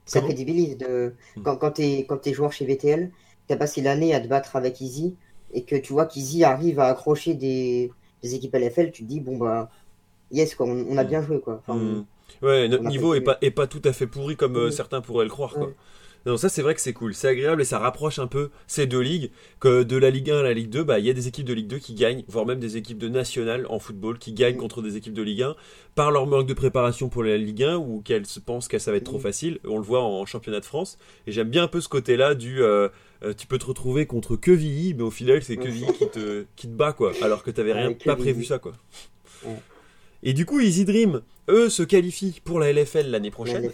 [0.07, 0.77] Ça crédibilise.
[0.77, 1.15] De...
[1.37, 1.43] Hmm.
[1.45, 3.13] Quand, quand t'es es joueur chez VTL,
[3.51, 5.17] t'as passé l'année à te battre avec Easy
[5.53, 7.91] et que tu vois qu'Easy arrive à accrocher des,
[8.23, 9.69] des, équipes LFL, tu te dis, bon, bah,
[10.31, 11.07] yes, quoi, on, a hmm.
[11.09, 11.61] bien joué, quoi.
[11.67, 12.05] Hmm.
[12.43, 15.31] Ouais, notre niveau est pas, est pas tout à fait pourri comme certains pourraient le
[15.31, 15.73] croire, quoi.
[16.27, 18.87] Non, ça c'est vrai que c'est cool, c'est agréable et ça rapproche un peu ces
[18.87, 19.31] deux ligues.
[19.59, 21.47] Que de la Ligue 1 à la Ligue 2, bah il y a des équipes
[21.47, 24.57] de Ligue 2 qui gagnent, voire même des équipes de nationales en football qui gagnent
[24.57, 25.57] contre des équipes de Ligue 1
[25.95, 28.91] par leur manque de préparation pour la Ligue 1 ou qu'elles se pensent que ça
[28.91, 29.59] va être trop facile.
[29.67, 30.99] On le voit en championnat de France.
[31.27, 32.89] Et j'aime bien un peu ce côté-là du euh,
[33.23, 36.69] euh, tu peux te retrouver contre Quevilly, mais au final c'est Quevilly qui te, qui
[36.69, 38.73] te bat quoi, alors que t'avais rien, pas prévu ça quoi.
[40.23, 43.71] Et du coup, Easy Dream, eux, se qualifient pour la LFL l'année prochaine.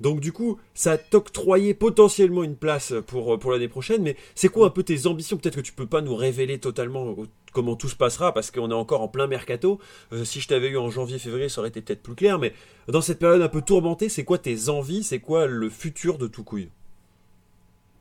[0.00, 4.02] Donc du coup, ça t'octroyait potentiellement une place pour, euh, pour l'année prochaine.
[4.02, 5.36] Mais c'est quoi un peu tes ambitions?
[5.36, 8.70] Peut-être que tu peux pas nous révéler totalement euh, comment tout se passera parce qu'on
[8.70, 9.78] est encore en plein mercato.
[10.12, 12.38] Euh, si je t'avais eu en janvier-février, ça aurait été peut-être plus clair.
[12.38, 12.52] Mais
[12.86, 15.02] dans cette période un peu tourmentée, c'est quoi tes envies?
[15.02, 16.68] C'est quoi le futur de tout couille?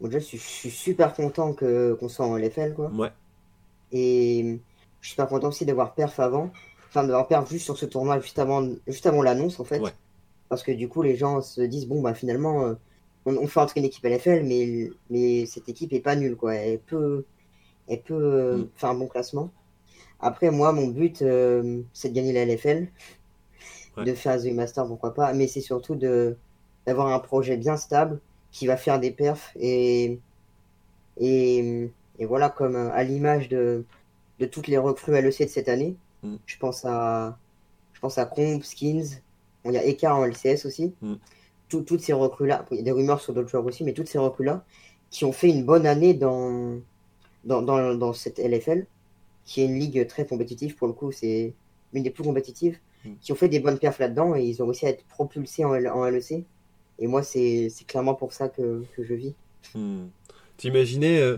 [0.02, 2.76] Déjà, je suis, super content qu'on soit en LFL.
[2.76, 2.92] Quoi.
[2.92, 3.12] Ouais.
[3.92, 4.60] Et
[5.02, 6.52] je suis super content aussi d'avoir perf avant
[6.90, 9.82] enfin d'avoir perdu juste sur ce tournoi juste avant, juste avant l'annonce en fait.
[10.50, 12.74] Parce que du coup les gens se disent bon bah finalement euh,
[13.26, 16.56] on, fait entrer une équipe LFL mais, mais cette équipe est pas nulle quoi.
[16.56, 17.26] Elle peut,
[17.88, 18.70] elle peut euh, mm.
[18.76, 19.52] faire un bon classement.
[20.20, 22.88] Après moi mon but euh, c'est de gagner la LFL,
[23.98, 26.38] de faire The Master pourquoi pas, mais c'est surtout de
[26.86, 28.22] d'avoir un projet bien stable
[28.52, 30.20] qui va faire des perfs et
[31.20, 33.84] et, et voilà comme à l'image de,
[34.40, 36.36] de toutes les recrues LEC de cette année Mm.
[36.46, 37.38] Je pense à,
[37.94, 38.30] je pense à
[38.62, 39.22] Skins.
[39.66, 40.94] il y a Eka en LCS aussi.
[41.02, 41.16] Mm.
[41.70, 44.20] toutes ces recrues-là, il y a des rumeurs sur d'autres joueurs aussi, mais toutes ces
[44.20, 44.64] recrues-là
[45.10, 46.80] qui ont fait une bonne année dans,
[47.46, 48.86] dans, dans, dans, cette LFL,
[49.46, 51.54] qui est une ligue très compétitive pour le coup, c'est
[51.94, 53.12] une des plus compétitives, mm.
[53.22, 55.74] qui ont fait des bonnes perfs là-dedans et ils ont réussi à être propulsés en,
[55.74, 56.46] en LEC.
[57.00, 59.34] Et moi, c'est clairement pour ça que, que je vis.
[60.58, 61.38] T'imaginais euh,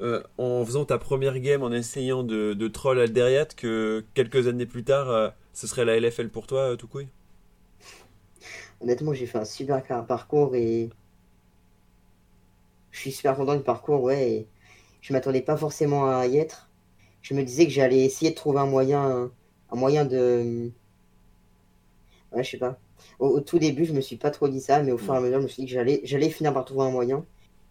[0.00, 4.66] euh, en faisant ta première game, en essayant de, de troll Alderiat, que quelques années
[4.66, 7.08] plus tard, euh, ce serait la LFL pour toi, euh, tout couille
[8.80, 10.90] Honnêtement, j'ai fait un super parcours et
[12.92, 14.30] je suis super content du parcours, ouais.
[14.30, 14.46] Et
[15.00, 16.68] je m'attendais pas forcément à y être.
[17.22, 19.32] Je me disais que j'allais essayer de trouver un moyen,
[19.70, 20.70] un moyen de.
[22.30, 22.78] Ouais, je sais pas.
[23.18, 25.20] Au, tout début, je me suis pas trop dit ça, mais au fur et à
[25.20, 27.24] mesure, je me suis dit que j'allais, j'allais finir par trouver un moyen.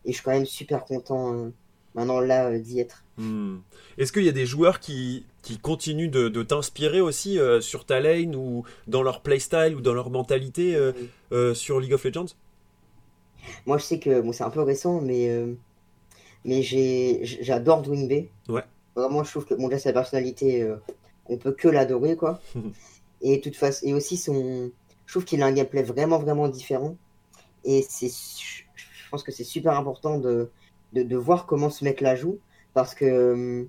[0.03, 1.51] Et je suis quand même super content
[1.97, 3.03] maintenant là euh, d'y être.
[3.17, 3.57] Hmm.
[3.97, 7.85] Est-ce qu'il y a des joueurs qui, qui continuent de, de t'inspirer aussi euh, sur
[7.85, 10.75] ta lane ou dans leur playstyle ou dans leur mentalité
[11.31, 12.27] euh, sur League of Legends?
[13.65, 15.31] Moi je sais que bon, c'est un peu récent mais,
[16.45, 18.51] mais j'adore Dwing B.
[18.51, 18.63] Ouais.
[18.95, 20.69] Vraiment je trouve que bon, déjà sa personnalité
[21.25, 22.39] on peut que l'adorer quoi.
[23.21, 24.71] et toute façon et aussi son
[25.07, 26.97] je trouve qu'il a un gameplay vraiment, vraiment différent.
[27.63, 30.51] Et je pense que c'est super important de,
[31.03, 32.39] de, voir comment ce mec la joue.
[32.73, 33.67] Parce que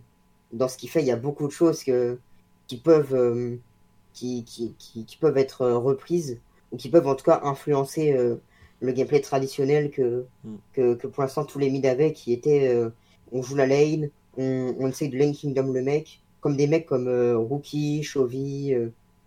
[0.53, 2.18] dans ce qu'il fait, il y a beaucoup de choses que,
[2.66, 3.59] qui, peuvent,
[4.12, 6.41] qui, qui, qui, peuvent être reprises
[6.72, 8.12] ou qui peuvent en tout cas influencer
[8.81, 10.57] le gameplay traditionnel que, mm.
[10.72, 12.74] que, que, pour l'instant tous les mid avaient, qui était
[13.33, 16.87] on joue la lane, on, on essaye de lane kingdom le mec, comme des mecs
[16.87, 18.74] comme Rookie, Chovy,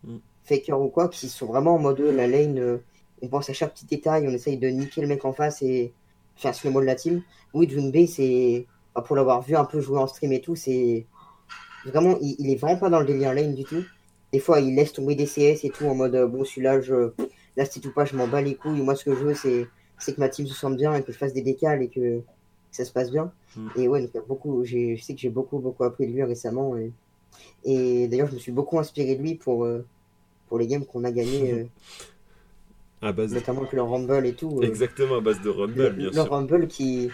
[0.04, 0.18] mm.
[0.44, 2.80] Faker ou quoi, qui sont vraiment en mode la lane,
[3.22, 5.94] on pense à chaque petit détail, on essaye de niquer le mec en face et
[6.42, 7.22] faire ce mot de la team.
[7.54, 8.66] Oui, Junbei, c'est,
[9.06, 11.06] pour l'avoir vu un peu jouer en stream et tout, c'est
[11.86, 13.84] vraiment, il, est vraiment pas dans le délire lane du tout.
[14.34, 17.12] Des fois, il laisse tomber des CS et tout en mode bon, celui-là, je,
[17.58, 18.82] là, c'est tout pas, je m'en bats les couilles.
[18.82, 19.68] Moi, ce que je veux, c'est,
[19.98, 22.22] c'est que ma team se sente bien et que je fasse des décals et que,
[22.72, 23.32] ça se passe bien.
[23.56, 23.68] Mm.
[23.76, 26.78] Et ouais, donc, beaucoup, je sais que j'ai beaucoup, beaucoup appris de lui récemment.
[26.78, 26.94] Et,
[27.66, 29.86] et d'ailleurs, je me suis beaucoup inspiré de lui pour, euh,
[30.48, 31.52] pour les games qu'on a gagnés.
[31.62, 31.66] Euh,
[33.02, 34.60] à base notamment que le Rumble et tout.
[34.60, 36.24] Euh, Exactement, à base de Rumble, bien sûr.
[36.24, 37.10] Le Rumble qui,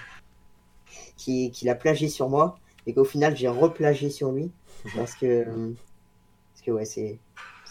[1.16, 4.52] qui, qui l'a plagié sur moi et qu'au final j'ai replagié sur lui
[4.96, 7.20] parce que, parce que ouais, c'est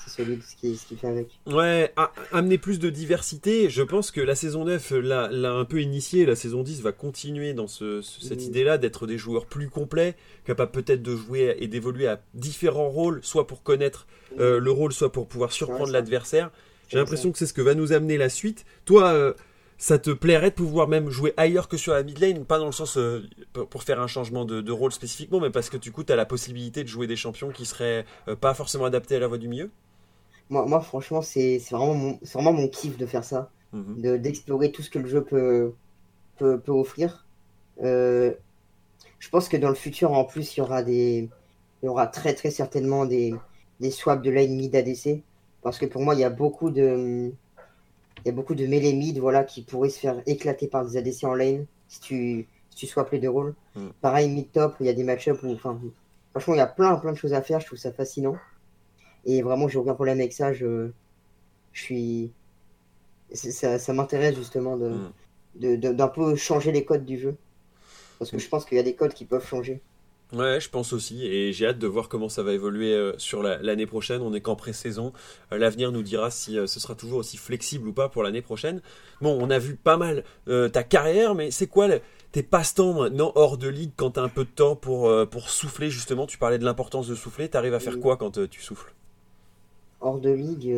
[0.08, 1.28] solide ce qu'il fait avec.
[1.46, 1.92] Ouais,
[2.32, 6.36] amener plus de diversité, je pense que la saison 9 l'a un peu initié, la
[6.36, 8.46] saison 10 va continuer dans ce, cette mm.
[8.46, 10.14] idée-là d'être des joueurs plus complets,
[10.44, 14.06] capables peut-être de jouer et d'évoluer à différents rôles, soit pour connaître
[14.38, 16.50] euh, le rôle, soit pour pouvoir surprendre l'adversaire.
[16.88, 18.64] J'ai l'impression que c'est ce que va nous amener la suite.
[18.84, 19.34] Toi, euh,
[19.78, 22.66] ça te plairait de pouvoir même jouer ailleurs que sur la mid lane, pas dans
[22.66, 23.28] le sens euh,
[23.70, 26.26] pour faire un changement de, rôle spécifiquement, mais parce que du coup, tu as la
[26.26, 29.48] possibilité de jouer des champions qui seraient euh, pas forcément adaptés à la voie du
[29.48, 29.70] milieu?
[30.48, 34.18] Moi, moi franchement, c'est vraiment, mon, vraiment mon kiff de faire ça, mhm.
[34.18, 35.72] d'explorer tout ce que le jeu peut,
[36.38, 37.26] peut, offrir.
[37.80, 38.32] je
[39.30, 41.28] pense que dans le futur, en plus, il y aura des,
[41.82, 43.34] il y aura très très certainement des,
[43.80, 45.22] des swaps de lane mid ADC.
[45.66, 47.32] Parce que pour moi, il y a beaucoup de,
[48.18, 50.96] il y a beaucoup de mêlées mid voilà, qui pourraient se faire éclater par des
[50.96, 53.52] ADC en lane si tu, si tu swaps les deux rôles.
[53.74, 53.88] Mm.
[54.00, 55.76] Pareil, mid-top, il y a des match-ups où, enfin,
[56.30, 57.58] franchement, il y a plein, plein de choses à faire.
[57.58, 58.36] Je trouve ça fascinant.
[59.24, 60.52] Et vraiment, j'ai aucun problème avec ça.
[60.52, 60.90] Je,
[61.72, 62.30] je suis.
[63.32, 65.10] Ça, ça m'intéresse justement mm.
[65.56, 67.36] de, d'un peu changer les codes du jeu.
[68.20, 69.80] Parce que je pense qu'il y a des codes qui peuvent changer.
[70.32, 73.44] Ouais, je pense aussi, et j'ai hâte de voir comment ça va évoluer euh, sur
[73.44, 74.22] l'année prochaine.
[74.22, 75.12] On est qu'en pré-saison.
[75.52, 78.42] Euh, l'avenir nous dira si euh, ce sera toujours aussi flexible ou pas pour l'année
[78.42, 78.82] prochaine.
[79.20, 81.88] Bon, on a vu pas mal ta carrière, mais c'est quoi
[82.32, 85.48] tes passe-temps maintenant hors de ligue quand tu as un peu de temps pour, pour
[85.48, 86.26] souffler justement?
[86.26, 87.48] Tu parlais de l'importance de souffler.
[87.48, 88.94] Tu arrives à faire quoi quand tu souffles?
[90.00, 90.76] Hors de ligue,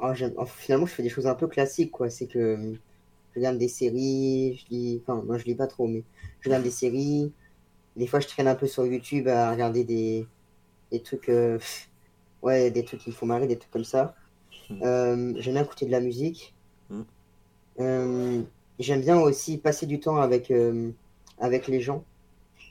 [0.00, 0.12] oh,
[0.56, 2.08] finalement, je fais des choses un peu classiques, quoi.
[2.08, 2.74] C'est que
[3.34, 6.02] je regarde des séries, je lis, enfin, moi je lis pas trop, mais
[6.40, 7.30] je regarde des séries
[7.98, 10.26] des fois, je traîne un peu sur YouTube à regarder des,
[10.92, 11.58] des trucs, euh,
[12.42, 14.14] ouais, des trucs qui me font marrer, des trucs comme ça.
[14.70, 14.82] Hmm.
[14.82, 16.54] Euh, j'aime bien écouter de la musique.
[16.90, 17.02] Hmm.
[17.80, 18.42] Euh,
[18.78, 20.52] j'aime bien aussi passer du temps avec,
[21.40, 22.04] avec les gens.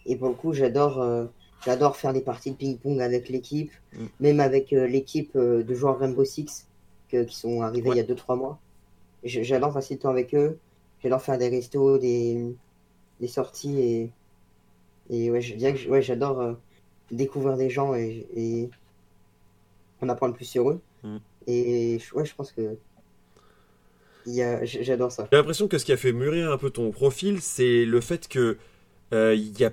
[0.06, 1.30] Et pour le coup, j'adore
[1.66, 4.06] j'adore faire des parties de ping-pong avec l'équipe, hmm.
[4.22, 6.68] même avec l'équipe de joueurs Rainbow Six
[7.10, 8.60] qui sont arrivés il y a 2-3 mois.
[9.24, 10.58] J'adore passer du temps avec eux.
[11.04, 12.56] J'adore faire des restos, des,
[13.20, 14.12] des sorties et
[15.10, 16.54] et ouais, je dirais que ouais, j'adore euh,
[17.12, 18.70] découvrir des gens et, et,
[20.02, 20.82] en apprendre plus sur eux.
[21.04, 21.18] Mm.
[21.48, 22.78] Et ouais, je pense que
[24.26, 25.28] j'adore ça.
[25.32, 28.28] J'ai l'impression que ce qui a fait mûrir un peu ton profil, c'est le fait
[28.28, 28.58] que
[29.14, 29.72] euh, il y a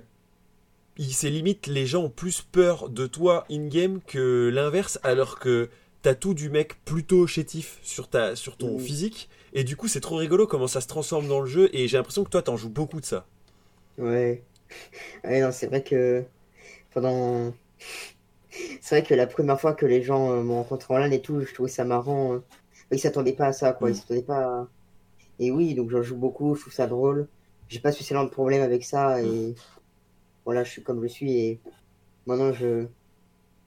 [0.97, 5.69] c'est limite les gens ont plus peur de toi in-game que l'inverse, alors que
[6.03, 8.81] t'as tout du mec plutôt chétif sur, ta, sur ton mm.
[8.81, 11.89] physique, et du coup c'est trop rigolo comment ça se transforme dans le jeu, et
[11.89, 13.27] j'ai l'impression que toi t'en joues beaucoup de ça.
[13.99, 14.43] Ouais,
[15.25, 16.25] ouais, non, c'est vrai que
[16.93, 17.53] pendant.
[18.81, 21.21] C'est vrai que la première fois que les gens euh, m'ont rencontré en LAN et
[21.21, 22.35] tout, je trouvais ça marrant.
[22.35, 22.43] Hein.
[22.93, 23.91] Ils s'attendaient pas à ça, quoi.
[23.91, 23.97] Ils mm.
[23.97, 24.69] s'attendaient pas
[25.41, 27.27] Et oui, donc j'en joue beaucoup, je trouve ça drôle.
[27.69, 29.55] J'ai pas spécialement de problème avec ça et mm.
[30.45, 31.61] voilà, je suis comme je suis et
[32.27, 32.87] maintenant je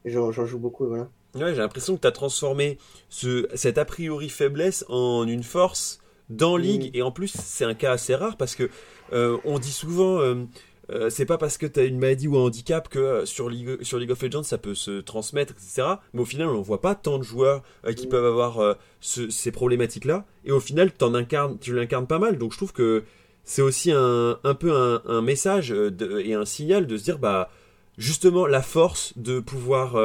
[0.05, 1.09] j'en joue beaucoup voilà.
[1.35, 2.77] Ouais, j'ai l'impression que tu as transformé
[3.09, 7.73] ce, cette a priori faiblesse en une force dans League et en plus c'est un
[7.73, 8.69] cas assez rare parce que
[9.13, 10.45] euh, on dit souvent euh,
[10.89, 13.49] euh, c'est pas parce que tu as une maladie ou un handicap que euh, sur,
[13.49, 15.95] League, sur League of Legends ça peut se transmettre, etc.
[16.13, 18.09] Mais au final, on voit pas tant de joueurs euh, qui mm.
[18.09, 20.25] peuvent avoir ces problématiques-là.
[20.45, 22.37] Et au final, en incarnes, tu l'incarnes pas mal.
[22.37, 23.03] Donc je trouve que
[23.43, 27.49] c'est aussi un, un peu un, message et un signal de se dire, bah,
[27.97, 29.95] justement, la force de pouvoir,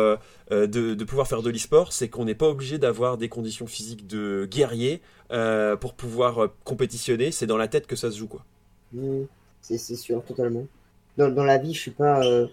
[0.50, 4.06] de, de, pouvoir faire de l'e-sport, c'est qu'on n'est pas obligé d'avoir des conditions physiques
[4.06, 5.00] de guerrier
[5.80, 7.32] pour pouvoir compétitionner.
[7.32, 8.44] C'est dans la tête que ça se joue, quoi.
[8.92, 9.24] Mm.
[9.62, 10.66] C'est sûr, totalement.
[11.16, 12.24] Dans, dans, la vie, je suis pas.
[12.24, 12.46] Euh,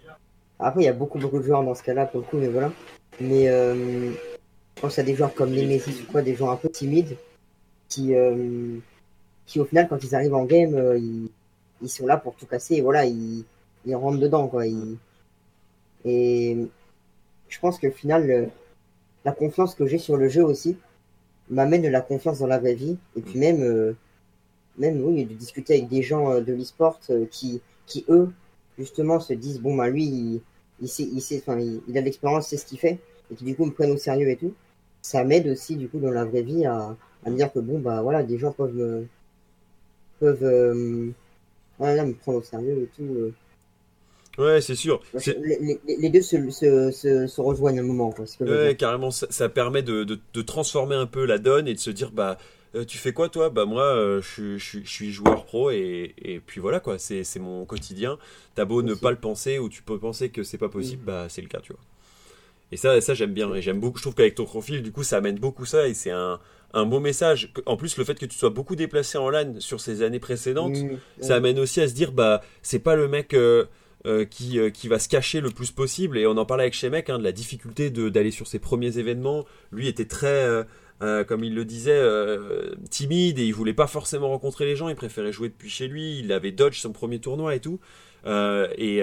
[0.59, 2.47] après, il y a beaucoup, beaucoup de joueurs dans ce cas-là, pour le coup, mais
[2.47, 2.71] voilà.
[3.19, 4.11] Mais euh,
[4.75, 7.17] Je pense à des joueurs comme Nemesis ou quoi, des joueurs un peu timides,
[7.89, 8.13] qui,
[9.45, 11.29] qui au final, quand ils arrivent en game, ils,
[11.81, 13.43] ils, sont là pour tout casser et voilà, ils,
[13.85, 14.65] ils rentrent dedans, quoi.
[16.05, 16.57] Et
[17.49, 18.49] je pense qu'au final,
[19.25, 20.77] la confiance que j'ai sur le jeu aussi
[21.49, 22.97] m'amène de la confiance dans la vraie vie.
[23.15, 23.95] Et puis même, euh,
[24.79, 28.29] même oui, de discuter avec des gens euh, de l'e-sport euh, qui, qui, eux,
[28.77, 30.41] justement, se disent, bon, bah lui, il,
[30.81, 32.99] il sait, il, sait, enfin, il, a de l'expérience, c'est ce qu'il fait,
[33.31, 34.53] et qui du coup me prennent au sérieux et tout.
[35.01, 37.79] Ça m'aide aussi, du coup, dans la vraie vie à, à me dire que, bon,
[37.79, 39.05] bah voilà, des gens peuvent me,
[40.19, 41.13] peuvent,
[41.77, 43.33] voilà, me prendre au sérieux et tout.
[44.39, 45.01] Ouais, c'est sûr.
[45.85, 48.11] Les, deux se, se, se, rejoignent un moment.
[48.11, 51.89] Quoi, ouais, carrément, ça, permet de, de, transformer un peu la donne et de se
[51.89, 52.37] dire, bah,
[52.75, 53.49] euh, tu fais quoi toi?
[53.49, 57.23] Bah moi, euh, je, je, je, suis joueur pro et, et puis voilà quoi, c'est
[57.39, 58.17] mon quotidien.
[58.55, 61.05] T'as beau ne pas le penser ou tu peux penser que c'est pas possible, mm.
[61.05, 61.81] bah c'est le cas, tu vois.
[62.71, 63.53] Et ça, ça j'aime bien.
[63.55, 63.97] Et j'aime beaucoup.
[63.97, 66.39] Je trouve qu'avec ton profil, du coup, ça amène beaucoup ça et c'est un,
[66.73, 67.51] un beau message.
[67.65, 70.77] En plus, le fait que tu sois beaucoup déplacé en LAN sur ces années précédentes,
[70.77, 70.99] mm.
[71.21, 73.33] ça amène aussi à se dire, bah, c'est pas le mec.
[73.33, 73.65] Euh,
[74.05, 76.17] euh, qui, euh, qui va se cacher le plus possible.
[76.17, 79.43] Et on en parlait avec Shemek, hein, de la difficulté d'aller sur ses premiers événements.
[79.73, 80.63] Lui était très, euh,
[80.99, 82.01] comme il le disait,
[82.89, 84.89] timide et il voulait pas forcément rencontrer les gens.
[84.89, 86.19] Il préférait jouer depuis chez lui.
[86.19, 87.79] Il avait dodge son premier tournoi et tout.
[88.25, 89.01] et,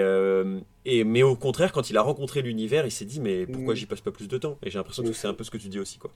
[0.85, 3.77] et, mais au contraire, quand il a rencontré l'univers, il s'est dit mais pourquoi mm.
[3.77, 4.57] j'y passe pas plus de temps?
[4.63, 6.11] Et j'ai l'impression que c'est un peu ce que tu dis aussi quoi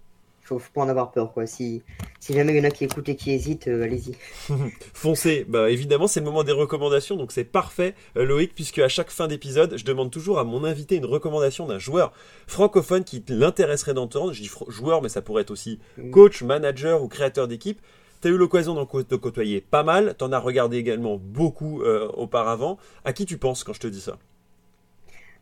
[0.51, 1.45] faut, faut pas en avoir peur quoi.
[1.45, 1.81] Si,
[2.19, 4.15] si jamais il y en a qui écoutent et qui hésitent, euh, allez-y.
[4.93, 5.45] Foncez.
[5.47, 9.09] Bah évidemment c'est le moment des recommandations donc c'est parfait euh, Loïc puisque à chaque
[9.09, 12.11] fin d'épisode je demande toujours à mon invité une recommandation d'un joueur
[12.47, 14.33] francophone qui l'intéresserait d'entendre.
[14.33, 16.11] Je dis joueur mais ça pourrait être aussi mm.
[16.11, 17.79] coach, manager ou créateur d'équipe.
[18.19, 22.77] T'as eu l'occasion d'en côtoyer pas mal, t'en as regardé également beaucoup euh, auparavant.
[23.03, 24.17] À qui tu penses quand je te dis ça?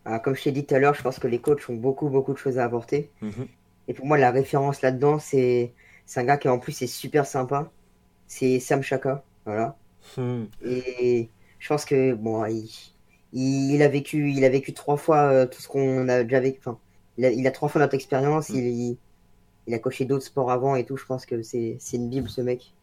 [0.06, 2.08] Ah, Comme je t'ai dit tout à l'heure, je pense que les coachs ont beaucoup
[2.08, 3.10] beaucoup de choses à apporter.
[3.22, 3.48] Mhm.
[3.90, 5.74] Et pour moi, la référence là-dedans, c'est
[6.16, 7.72] un gars qui en plus est super sympa.
[8.28, 9.24] C'est Sam Chaka.
[9.46, 9.78] Voilà.
[10.16, 10.46] Hmm.
[10.64, 12.70] Et je pense que bon, il,
[13.34, 16.60] il, a vécu, il a vécu trois fois euh, tout ce qu'on a déjà vécu.
[16.60, 16.78] Enfin,
[17.18, 18.50] il a, il a trois fois notre expérience.
[18.50, 18.58] Hmm.
[18.58, 18.98] Il,
[19.66, 20.96] il, a coché d'autres sports avant et tout.
[20.96, 22.76] Je pense que c'est une bible ce mec.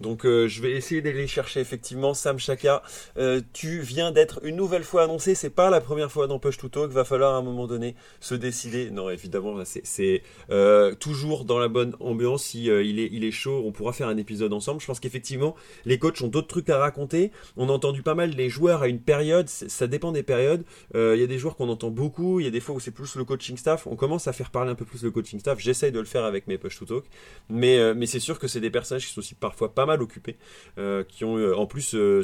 [0.00, 2.82] Donc euh, je vais essayer d'aller chercher effectivement Sam Chaka.
[3.16, 6.58] Euh, tu viens d'être une nouvelle fois annoncé, c'est pas la première fois dans Push
[6.58, 8.90] to Talk, va falloir à un moment donné se décider.
[8.90, 12.44] Non, évidemment, c'est euh, toujours dans la bonne ambiance.
[12.44, 14.80] Si il est il est chaud, on pourra faire un épisode ensemble.
[14.80, 15.54] Je pense qu'effectivement,
[15.84, 17.30] les coachs ont d'autres trucs à raconter.
[17.56, 20.64] On a entendu pas mal les joueurs à une période, ça dépend des périodes.
[20.94, 22.90] Il y a des joueurs qu'on entend beaucoup, il y a des fois où c'est
[22.90, 23.86] plus le coaching staff.
[23.86, 25.60] On commence à faire parler un peu plus le coaching staff.
[25.60, 27.04] J'essaye de le faire avec mes Push to Talk,
[27.48, 30.36] mais mais c'est sûr que c'est des personnages qui sont aussi parfois pas mal occupés,
[30.78, 32.22] euh, qui ont euh, en plus euh,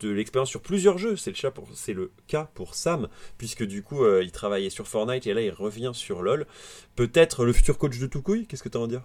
[0.00, 1.16] de l'expérience sur plusieurs jeux.
[1.16, 5.50] C'est le, cas pour Sam, puisque du coup il travaillait sur Fortnite et là il
[5.50, 6.46] revient sur LoL.
[6.96, 9.02] Peut-être le futur coach de Toucouille, qu'est-ce que tu as à en dire?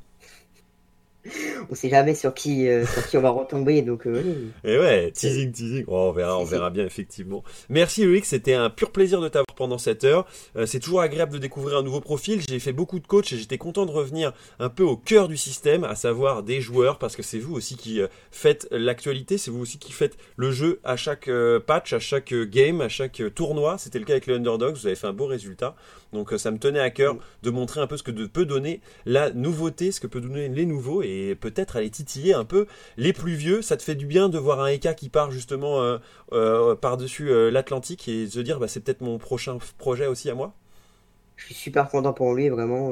[1.70, 3.82] On sait jamais sur qui, euh, sur qui on va retomber.
[3.82, 4.22] Donc, euh,
[4.64, 5.86] Et ouais, teasing, teasing.
[5.88, 7.44] Oh, on verra, on verra bien, effectivement.
[7.70, 10.26] Merci Loïc, c'était un pur plaisir de t'avoir pendant cette heure.
[10.56, 12.42] Euh, c'est toujours agréable de découvrir un nouveau profil.
[12.48, 15.38] J'ai fait beaucoup de coach et j'étais content de revenir un peu au cœur du
[15.38, 18.02] système, à savoir des joueurs, parce que c'est vous aussi qui
[18.32, 21.30] faites l'actualité, c'est vous aussi qui faites le jeu à chaque
[21.66, 23.78] patch, à chaque game, à chaque tournoi.
[23.78, 25.76] C'était le cas avec les Underdogs, vous avez fait un beau résultat.
[26.14, 27.20] Donc ça me tenait à cœur mm.
[27.44, 30.66] de montrer un peu ce que peut donner la nouveauté, ce que peut donner les
[30.66, 33.62] nouveaux et peut-être aller titiller un peu les plus vieux.
[33.62, 35.98] Ça te fait du bien de voir un Eka qui part justement euh,
[36.34, 40.36] euh, par-dessus euh, l'Atlantique et se dire bah, c'est peut-être mon prochain projet aussi à
[40.36, 40.54] moi?
[41.36, 42.92] Je suis super content pour lui, vraiment.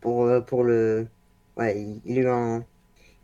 [0.00, 1.06] pour, pour le.
[1.56, 2.64] Ouais, il, a eu un.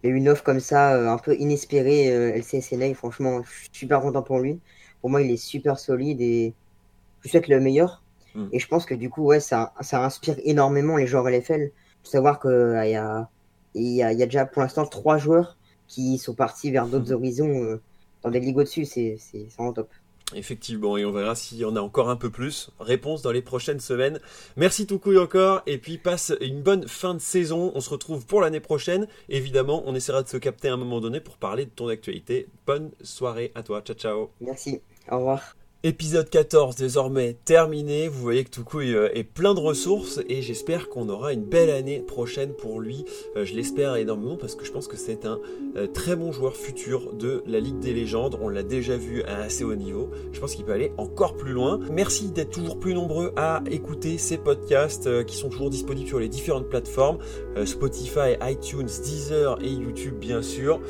[0.03, 2.07] Il a eu une offre comme ça, un peu inespérée,
[2.39, 2.95] LCSNA.
[2.95, 4.61] Franchement, je suis super content pour lui.
[5.01, 6.55] Pour moi, il est super solide et
[7.25, 8.03] je souhaite le meilleur.
[8.35, 8.49] Mm.
[8.53, 11.71] Et je pense que du coup, ouais, ça, ça inspire énormément les joueurs LFL.
[12.05, 13.29] De savoir qu'il y, a,
[13.75, 15.57] y, a, y a déjà pour l'instant trois joueurs
[15.89, 17.17] qui sont partis vers d'autres mm.
[17.17, 17.81] horizons euh,
[18.23, 18.85] dans des ligues au-dessus.
[18.85, 19.19] C'est
[19.57, 19.89] vraiment top.
[20.35, 22.71] Effectivement, et on verra s'il y en a encore un peu plus.
[22.81, 24.19] Réponse dans les prochaines semaines.
[24.57, 27.73] Merci tout couille encore, et puis passe une bonne fin de saison.
[27.75, 29.07] On se retrouve pour l'année prochaine.
[29.29, 32.49] Évidemment, on essaiera de se capter à un moment donné pour parler de ton actualité.
[32.67, 33.83] Bonne soirée à toi.
[33.83, 34.31] Ciao, ciao.
[34.41, 34.81] Merci.
[35.11, 35.55] Au revoir.
[35.85, 40.89] Épisode 14 désormais terminé, vous voyez que Toukouille euh, est plein de ressources et j'espère
[40.89, 43.05] qu'on aura une belle année prochaine pour lui.
[43.37, 45.41] Euh, je l'espère énormément parce que je pense que c'est un
[45.77, 48.39] euh, très bon joueur futur de la Ligue des légendes.
[48.41, 50.09] On l'a déjà vu à assez haut niveau.
[50.31, 51.81] Je pense qu'il peut aller encore plus loin.
[51.91, 56.29] Merci d'être toujours plus nombreux à écouter ces podcasts qui sont toujours disponibles sur les
[56.29, 57.19] différentes plateformes.
[57.65, 60.81] Spotify, iTunes, Deezer et YouTube bien sûr.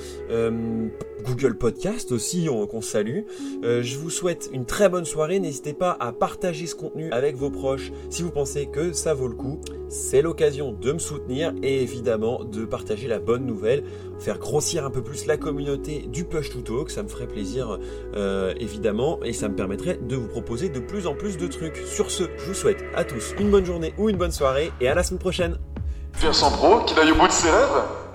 [1.23, 3.21] Google Podcast aussi qu'on salue.
[3.63, 5.39] je vous souhaite une très bonne soirée.
[5.41, 9.29] N'hésitez pas à partager ce contenu avec vos proches si vous pensez que ça vaut
[9.29, 9.61] le coup.
[9.89, 13.85] C'est l'occasion de me soutenir et évidemment de partager la bonne nouvelle,
[14.19, 16.91] faire grossir un peu plus la communauté du Push to Talk.
[16.91, 17.79] Ça me ferait plaisir
[18.17, 21.77] euh, évidemment et ça me permettrait de vous proposer de plus en plus de trucs.
[21.77, 24.89] Sur ce, je vous souhaite à tous une bonne journée ou une bonne soirée et
[24.89, 25.59] à la semaine prochaine.
[26.15, 28.12] Versant Pro, qu'il aille au bout de ses rêves?